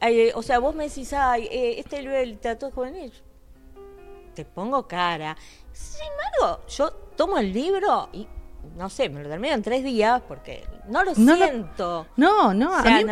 eh, 0.00 0.32
o 0.34 0.42
sea, 0.42 0.58
vos 0.58 0.74
me 0.74 0.88
decís, 0.88 1.12
ay, 1.12 1.48
eh, 1.50 1.76
este 1.78 2.00
libro 2.02 2.16
de 2.16 2.26
literatura 2.26 2.72
juvenil, 2.72 3.12
te 4.34 4.44
pongo 4.44 4.88
cara. 4.88 5.36
Sin 5.72 6.00
embargo, 6.10 6.66
yo 6.66 6.90
tomo 7.16 7.38
el 7.38 7.52
libro 7.52 8.08
y, 8.12 8.26
no 8.78 8.88
sé, 8.88 9.08
me 9.08 9.22
lo 9.22 9.28
termino 9.28 9.54
en 9.54 9.62
tres 9.62 9.82
días 9.84 10.22
porque 10.26 10.64
no 10.88 11.02
lo 11.04 11.12
No 11.16 11.36
lo- 11.36 11.44
siento. 11.46 12.06
no, 12.16 12.54
no, 12.54 12.70
O 12.70 12.74
a 12.74 12.82
mí- 12.82 13.04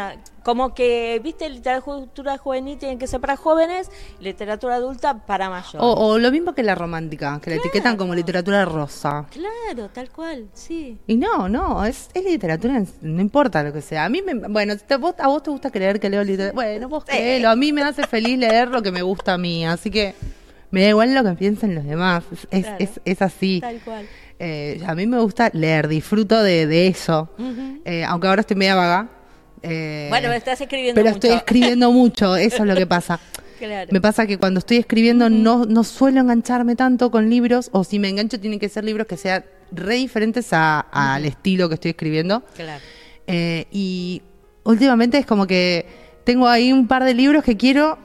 como 0.45 0.75
que, 0.75 1.21
viste, 1.25 1.49
literatura 1.51 2.39
juvenil 2.39 2.79
tiene 2.79 2.99
que 2.99 3.09
ser 3.09 3.21
para 3.21 3.37
jóvenes, 3.37 3.91
literatura 4.21 4.77
adulta 4.77 5.27
para 5.27 5.51
mayores. 5.51 5.81
o, 5.81 5.93
o 5.93 6.19
lo 6.19 6.31
mismo 6.31 6.55
que 6.55 6.63
la 6.63 6.77
romántica, 6.77 7.41
que 7.43 7.51
la 7.51 7.57
etiquetan 7.57 7.97
como 7.97 8.15
literatura 8.15 8.65
rosa. 8.65 9.27
Claro, 9.31 9.89
tal 9.93 10.09
cual, 10.11 10.47
sí. 10.53 10.99
Y 11.09 11.17
no, 11.17 11.49
no, 11.49 11.85
es, 11.85 12.09
es 12.15 12.23
literatura, 12.25 12.81
no 13.03 13.21
importa 13.21 13.65
lo 13.65 13.73
que 13.73 13.83
sea. 13.83 14.05
A 14.05 14.09
mí, 14.09 14.23
me, 14.23 14.35
bueno, 14.35 14.77
te- 14.79 14.97
vos- 14.97 15.17
a 15.19 15.27
vos 15.27 15.43
te 15.43 15.51
gusta 15.51 15.71
creer 15.73 15.99
que 15.99 16.09
leo 16.09 16.23
literatura. 16.23 16.55
Bueno, 16.55 16.89
vos 16.89 17.03
Sí. 17.07 17.13
créelo, 17.13 17.51
a 17.51 17.57
mí 17.57 17.73
me 17.73 17.83
hace 17.83 18.07
feliz 18.07 18.39
leer 18.39 18.69
lo 18.69 18.83
que 18.83 18.93
me 18.93 19.03
gusta 19.03 19.35
a 19.35 19.39
mí, 19.39 19.67
así 19.67 19.91
que 19.91 20.15
me 20.71 20.83
da 20.83 20.89
igual 20.91 21.13
lo 21.13 21.25
que 21.25 21.33
piensen 21.33 21.75
los 21.75 21.85
demás. 21.85 22.23
Es, 22.33 22.47
es, 22.53 22.63
Claro. 22.67 22.77
es- 22.79 23.01
es 23.05 23.23
así. 23.23 23.61
Tal 23.61 23.81
cual. 23.81 24.07
Eh, 24.39 24.83
a 24.87 24.95
mí 24.95 25.07
me 25.07 25.19
gusta 25.21 25.51
leer, 25.55 25.89
disfruto 25.89 26.43
de, 26.43 26.67
de 26.67 26.89
eso. 26.89 27.29
Eh, 27.85 28.05
aunque 28.05 28.27
ahora 28.29 28.41
estoy 28.41 28.57
media 28.57 28.75
vaga. 28.75 29.09
eh, 29.63 30.07
Bueno, 30.11 30.29
me 30.29 30.37
estás 30.37 30.61
escribiendo 30.61 30.95
pero 31.01 31.15
mucho. 31.15 31.27
estoy 31.27 31.37
escribiendo 31.39 31.91
mucho, 32.01 32.37
eso 32.37 32.57
es 32.63 32.69
lo 32.69 32.75
que 32.75 32.87
pasa. 32.87 33.19
Claro. 33.59 33.89
Me 33.91 34.01
pasa 34.03 34.27
que 34.27 34.37
cuando 34.37 34.59
estoy 34.59 34.77
escribiendo 34.77 35.31
no, 35.31 35.65
no 35.65 35.83
suelo 35.85 36.21
engancharme 36.21 36.77
tanto 36.77 37.11
con 37.11 37.31
libros, 37.31 37.71
o 37.73 37.85
si 37.85 37.99
me 37.99 38.09
engancho 38.11 38.39
tienen 38.39 38.59
que 38.59 38.69
ser 38.69 38.85
libros 38.85 39.07
que 39.07 39.17
sean 39.17 39.45
re 39.73 39.95
diferentes 39.95 40.53
a- 40.53 40.81
al 40.81 41.25
estilo 41.25 41.69
que 41.69 41.75
estoy 41.77 41.91
escribiendo. 41.93 42.43
Claro. 42.55 42.83
Y 43.73 44.23
últimamente 44.65 45.17
es 45.19 45.27
como 45.27 45.47
que 45.47 45.87
tengo 46.25 46.49
ahí 46.49 46.73
un 46.73 46.87
par 46.87 47.05
de 47.05 47.15
libros 47.15 47.43
que 47.45 47.57
quiero, 47.57 47.99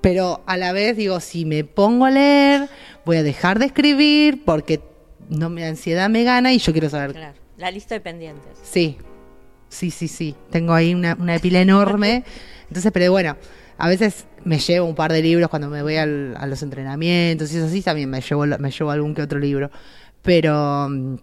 pero 0.00 0.42
a 0.46 0.56
la 0.56 0.72
vez 0.72 0.96
digo, 0.96 1.20
si 1.20 1.44
me 1.44 1.62
pongo 1.64 2.06
a 2.06 2.10
leer, 2.10 2.68
voy 3.04 3.18
a 3.18 3.22
dejar 3.22 3.58
de 3.60 3.66
escribir 3.66 4.44
porque 4.44 4.80
no 5.30 5.48
me 5.48 5.64
ansiedad 5.64 6.10
me 6.10 6.22
gana 6.24 6.52
y 6.52 6.58
yo 6.58 6.72
quiero 6.72 6.90
saber. 6.90 7.12
Claro, 7.12 7.38
la 7.56 7.70
lista 7.70 7.94
de 7.94 8.00
pendientes. 8.00 8.52
Sí, 8.62 8.98
sí, 9.68 9.90
sí, 9.90 10.06
sí. 10.08 10.34
Tengo 10.50 10.74
ahí 10.74 10.94
una, 10.94 11.16
una 11.18 11.38
pila 11.38 11.60
enorme. 11.60 12.24
Entonces, 12.68 12.92
pero 12.92 13.10
bueno, 13.10 13.36
a 13.78 13.88
veces 13.88 14.26
me 14.44 14.58
llevo 14.58 14.86
un 14.86 14.94
par 14.94 15.12
de 15.12 15.22
libros 15.22 15.48
cuando 15.48 15.68
me 15.70 15.82
voy 15.82 15.96
al- 15.96 16.36
a 16.36 16.46
los 16.46 16.62
entrenamientos 16.62 17.52
y 17.52 17.56
eso 17.56 17.68
sí, 17.68 17.80
también 17.82 18.10
me 18.10 18.20
llevo, 18.20 18.44
me 18.46 18.70
llevo 18.70 18.90
algún 18.90 19.14
que 19.14 19.22
otro 19.22 19.38
libro. 19.38 19.70
Pero 20.22 20.88
mm, 20.90 21.14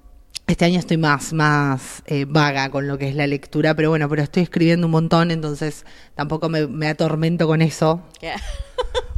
este 0.47 0.63
año 0.65 0.79
estoy 0.79 0.97
más, 0.97 1.33
más 1.33 2.03
eh, 2.05 2.25
vaga 2.27 2.69
con 2.69 2.87
lo 2.87 2.97
que 2.97 3.09
es 3.09 3.15
la 3.15 3.27
lectura, 3.27 3.73
pero 3.75 3.89
bueno, 3.89 4.07
pero 4.07 4.21
estoy 4.23 4.43
escribiendo 4.43 4.87
un 4.87 4.91
montón, 4.91 5.31
entonces 5.31 5.85
tampoco 6.15 6.47
me, 6.49 6.67
me 6.67 6.87
atormento 6.87 7.47
con 7.47 7.61
eso, 7.61 8.01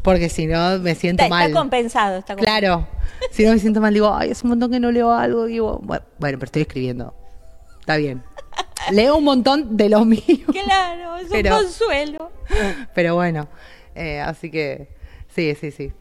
porque 0.01 0.29
si 0.29 0.47
no 0.47 0.79
me 0.79 0.95
siento 0.95 1.23
Está, 1.23 1.35
mal. 1.35 1.47
está 1.49 1.59
compensado, 1.59 2.17
está 2.17 2.33
compensado. 2.35 2.59
Claro. 2.59 2.87
Si 3.31 3.43
no 3.45 3.51
me 3.51 3.59
siento 3.59 3.79
mal, 3.81 3.93
digo, 3.93 4.13
ay, 4.13 4.31
es 4.31 4.41
un 4.43 4.49
montón 4.51 4.71
que 4.71 4.79
no 4.79 4.91
leo 4.91 5.11
algo. 5.11 5.45
Digo, 5.45 5.79
bueno, 5.83 6.03
bueno, 6.17 6.39
pero 6.39 6.45
estoy 6.47 6.61
escribiendo. 6.63 7.13
Está 7.81 7.97
bien. 7.97 8.23
Leo 8.91 9.17
un 9.17 9.23
montón 9.25 9.75
de 9.77 9.89
lo 9.89 10.05
mío. 10.05 10.21
Claro, 10.65 11.17
es 11.17 11.27
Pero- 11.29 11.57
un 11.57 11.63
consuelo. 11.63 12.31
Pero 12.95 13.13
bueno, 13.15 13.47
eh, 13.93 14.19
así 14.19 14.49
que 14.49 14.95
sí, 15.35 15.53
sí, 15.59 15.69
sí. 15.71 15.91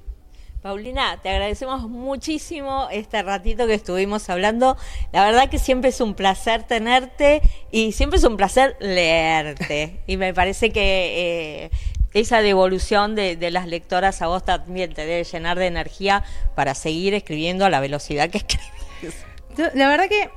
Paulina, 0.68 1.18
te 1.22 1.31
agradecemos 1.31 1.88
muchísimo 1.88 2.88
este 2.92 3.22
ratito 3.22 3.66
que 3.66 3.72
estuvimos 3.72 4.28
hablando. 4.28 4.76
La 5.14 5.24
verdad 5.24 5.48
que 5.48 5.59
siempre 5.59 5.88
es 5.88 6.02
un 6.02 6.12
placer 6.12 6.62
tenerte 6.62 7.40
y 7.70 7.92
siempre 7.92 8.18
es 8.18 8.24
un 8.24 8.37
placer 8.37 8.76
leerte. 8.78 10.02
Y 10.07 10.18
me 10.18 10.35
parece 10.35 10.68
que 10.68 11.62
eh, 11.62 11.70
esa 12.12 12.42
devolución 12.42 13.14
de, 13.14 13.37
de 13.37 13.50
las 13.50 13.66
lectoras 13.66 14.20
a 14.20 14.26
vos 14.26 14.44
también 14.44 14.92
te 14.92 15.07
debe 15.07 15.24
llenar 15.24 15.59
de 15.59 15.68
energía 15.68 16.22
para 16.54 16.74
seguir 16.74 17.14
escribiendo 17.14 17.64
a 17.64 17.70
la 17.70 17.81
velocidad 17.81 18.28
que 18.28 18.37
escribís. 18.46 19.24
Yo, 19.57 19.68
la 19.72 19.88
verdad 19.88 20.07
que 20.07 20.28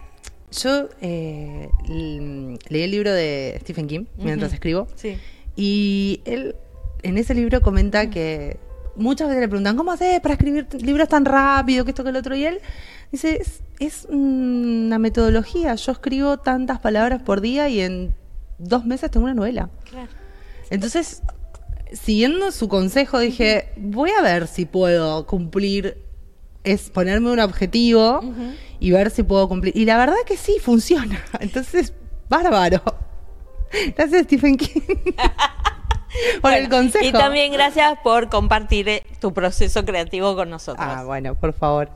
yo 0.62 0.88
eh, 1.02 1.70
leí 1.89 2.84
el 2.84 2.91
libro 2.91 3.12
de 3.12 3.58
Stephen 3.63 3.88
King 3.88 4.06
mientras 4.15 4.54
escribo. 4.54 4.88
Sí. 4.96 5.17
Y 5.58 6.22
él 6.24 6.56
en 7.04 7.17
ese 7.17 7.34
libro 7.34 7.60
comenta 7.60 8.10
que 8.10 8.71
muchas 8.95 9.27
veces 9.27 9.41
le 9.41 9.47
preguntan, 9.47 9.77
¿cómo 9.77 9.91
haces 9.91 10.19
para 10.19 10.34
escribir 10.34 10.67
libros 10.82 11.08
tan 11.08 11.25
rápido, 11.25 11.86
que 11.86 11.91
esto, 11.91 12.04
que 12.04 12.10
el 12.10 12.15
otro? 12.15 12.36
Y 12.36 12.45
él 12.45 12.60
dice, 13.12 13.38
es, 13.41 13.62
es 13.80 14.06
una 14.10 14.99
metodología. 14.99 15.75
Yo 15.75 15.91
escribo 15.91 16.38
tantas 16.38 16.80
palabras 16.80 17.21
por 17.21 17.41
día 17.41 17.69
y 17.69 17.82
en 17.82 18.15
dos 18.58 18.86
meses 18.86 19.12
tengo 19.12 19.25
una 19.25 19.34
novela. 19.34 19.69
Claro. 19.89 20.10
Entonces, 20.69 21.21
siguiendo 21.91 22.51
su 22.51 22.67
consejo, 22.67 23.19
dije, 23.19 23.71
voy 23.77 24.12
a 24.12 24.21
ver 24.21 24.47
si 24.47 24.65
puedo 24.65 25.25
cumplir, 25.27 25.97
es 26.63 26.89
ponerme 26.89 27.32
un 27.32 27.39
objetivo 27.39 28.21
y 28.80 28.91
ver 28.91 29.10
si 29.12 29.23
puedo 29.23 29.47
cumplir. 29.47 29.75
Y 29.75 29.86
la 29.86 29.97
verdad 29.97 30.15
que 30.25 30.38
sí, 30.38 30.58
funciona. 30.62 31.21
Entonces, 31.39 31.93
bárbaro. 32.30 32.82
Gracias, 33.95 34.23
Stephen 34.23 34.58
King. 34.58 34.82
por 36.41 36.54
el 36.54 36.69
consejo. 36.69 37.06
Y 37.06 37.12
también 37.12 37.52
gracias 37.52 37.97
por 38.04 38.30
compartir 38.30 38.89
eh, 38.89 39.04
tu 39.19 39.34
proceso 39.34 39.86
creativo 39.86 40.36
con 40.36 40.50
nosotros. 40.50 40.88
Ah, 40.89 41.04
bueno, 41.06 41.36
por 41.36 41.54
favor. 41.54 41.89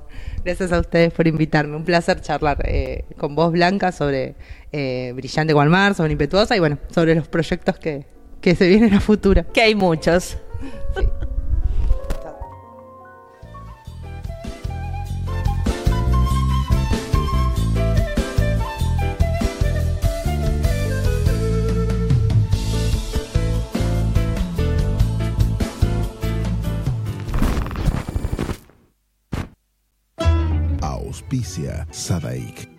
Gracias 0.43 0.71
a 0.71 0.80
ustedes 0.80 1.12
por 1.12 1.28
invitarme. 1.28 1.75
Un 1.75 1.84
placer 1.84 2.21
charlar 2.21 2.58
eh, 2.65 3.06
con 3.17 3.36
vos, 3.36 3.51
Blanca, 3.51 3.91
sobre 3.91 4.36
eh, 4.71 5.12
Brillante 5.15 5.54
Gualmar, 5.54 5.95
sobre 5.95 6.12
Impetuosa 6.12 6.56
y 6.56 6.60
bueno, 6.60 6.78
sobre 6.93 7.15
los 7.15 7.28
proyectos 7.28 7.78
que, 7.78 8.06
que 8.41 8.56
se 8.56 8.67
vienen 8.67 8.93
a 8.93 8.99
futuro. 8.99 9.45
Que 9.54 9.62
hay 9.62 9.75
muchos. 9.75 10.38